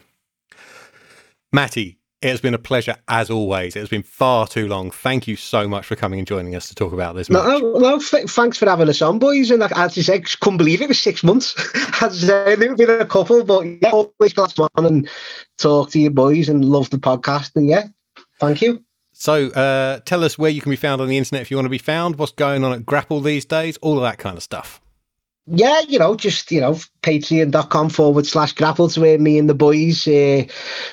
[1.53, 3.75] Matty, it has been a pleasure as always.
[3.75, 4.91] It has been far too long.
[4.91, 7.79] Thank you so much for coming and joining us to talk about this No, no,
[7.79, 9.51] no th- thanks for having us on, boys.
[9.51, 11.55] And like, as you said, couldn't believe it was six months.
[12.03, 15.09] as I said, it's been a couple, but yeah, always glad to on and
[15.57, 17.57] talk to you boys and love the podcast.
[17.57, 17.85] And yeah,
[18.39, 18.85] thank you.
[19.12, 21.66] So, uh, tell us where you can be found on the internet if you want
[21.66, 24.43] to be found, what's going on at GRAPPL these days, all of that kind of
[24.43, 24.81] stuff.
[25.47, 29.55] Yeah, you know, just, you know, patreon.com forward slash GRAPPL to where me and the
[29.55, 30.45] boys uh,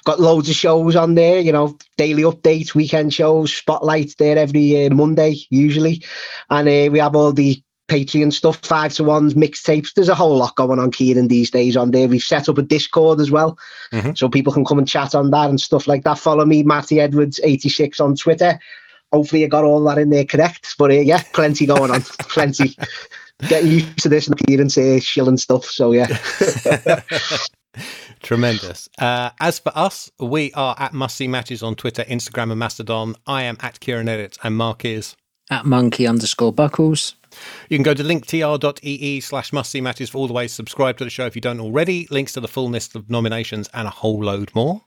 [0.05, 4.85] got loads of shows on there, you know, daily updates, weekend shows, spotlights there every
[4.85, 6.03] uh, Monday, usually.
[6.49, 9.93] And uh, we have all the Patreon stuff, five to ones, mixtapes.
[9.93, 12.07] There's a whole lot going on, Kieran, these days on there.
[12.07, 13.57] We've set up a Discord as well,
[13.93, 14.17] Mhm.
[14.17, 16.19] so people can come and chat on that and stuff like that.
[16.19, 18.59] Follow me, Matty Edwards86 on Twitter.
[19.13, 20.75] Hopefully, I got all that in there correct.
[20.79, 22.75] But uh, yeah, plenty going on, plenty.
[23.47, 25.65] Getting used to this and appearance uh, shilling stuff.
[25.65, 26.07] So yeah,
[28.23, 28.89] Tremendous.
[28.97, 33.15] Uh, as for us, we are at Must See Matches on Twitter, Instagram, and Mastodon.
[33.25, 35.15] I am at Kieran Edit, and Mark is.
[35.49, 37.15] At monkey underscore buckles.
[37.69, 40.97] You can go to linktr.ee slash must see matches for all the ways to subscribe
[40.97, 43.87] to the show if you don't already, links to the full list of nominations, and
[43.87, 44.81] a whole load more.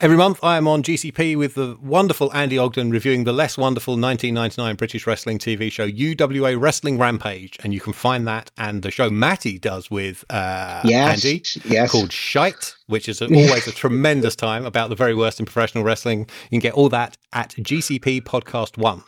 [0.00, 3.94] Every month, I am on GCP with the wonderful Andy Ogden reviewing the less wonderful
[3.94, 8.90] 1999 British wrestling TV show UWA Wrestling Rampage, and you can find that and the
[8.90, 11.90] show Matty does with uh, yes, Andy yes.
[11.90, 16.20] called Shite, which is always a tremendous time about the very worst in professional wrestling.
[16.50, 19.02] You can get all that at GCP Podcast 1.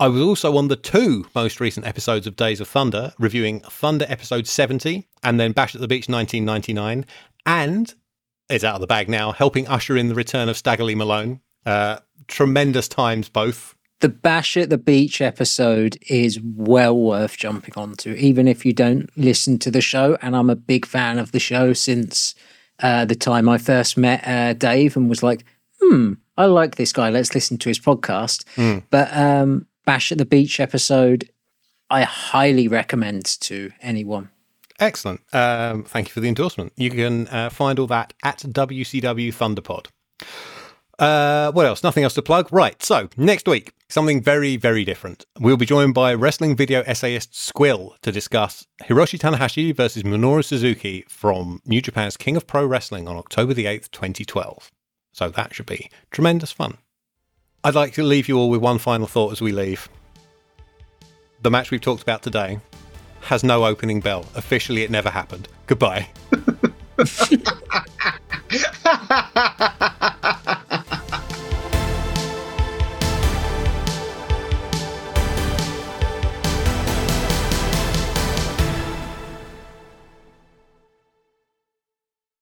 [0.00, 4.06] I was also on the two most recent episodes of Days of Thunder, reviewing Thunder
[4.08, 7.06] episode 70 and then Bash at the Beach 1999,
[7.46, 7.94] and
[8.52, 11.40] it's out of the bag now, helping usher in the return of Staggerly Malone.
[11.64, 11.98] Uh,
[12.28, 13.74] tremendous times both.
[14.00, 19.08] The Bash at the Beach episode is well worth jumping onto, even if you don't
[19.16, 20.18] listen to the show.
[20.20, 22.34] And I'm a big fan of the show since
[22.80, 25.44] uh, the time I first met uh, Dave and was like,
[25.80, 27.10] hmm, I like this guy.
[27.10, 28.44] Let's listen to his podcast.
[28.90, 31.30] But um, Bash at the Beach episode,
[31.88, 34.30] I highly recommend to anyone.
[34.82, 35.20] Excellent.
[35.32, 36.72] Um, thank you for the endorsement.
[36.76, 39.86] You can uh, find all that at WCW Thunderpod.
[40.98, 41.84] Uh, what else?
[41.84, 42.48] Nothing else to plug.
[42.50, 42.82] Right.
[42.82, 45.24] So next week, something very, very different.
[45.38, 51.04] We'll be joined by wrestling video essayist Squill to discuss Hiroshi Tanahashi versus Minoru Suzuki
[51.08, 54.72] from New Japan's King of Pro Wrestling on October the 8th, 2012.
[55.12, 56.78] So that should be tremendous fun.
[57.62, 59.88] I'd like to leave you all with one final thought as we leave.
[61.42, 62.58] The match we've talked about today
[63.22, 64.26] has no opening bell.
[64.34, 65.48] Officially, it never happened.
[65.66, 66.08] Goodbye.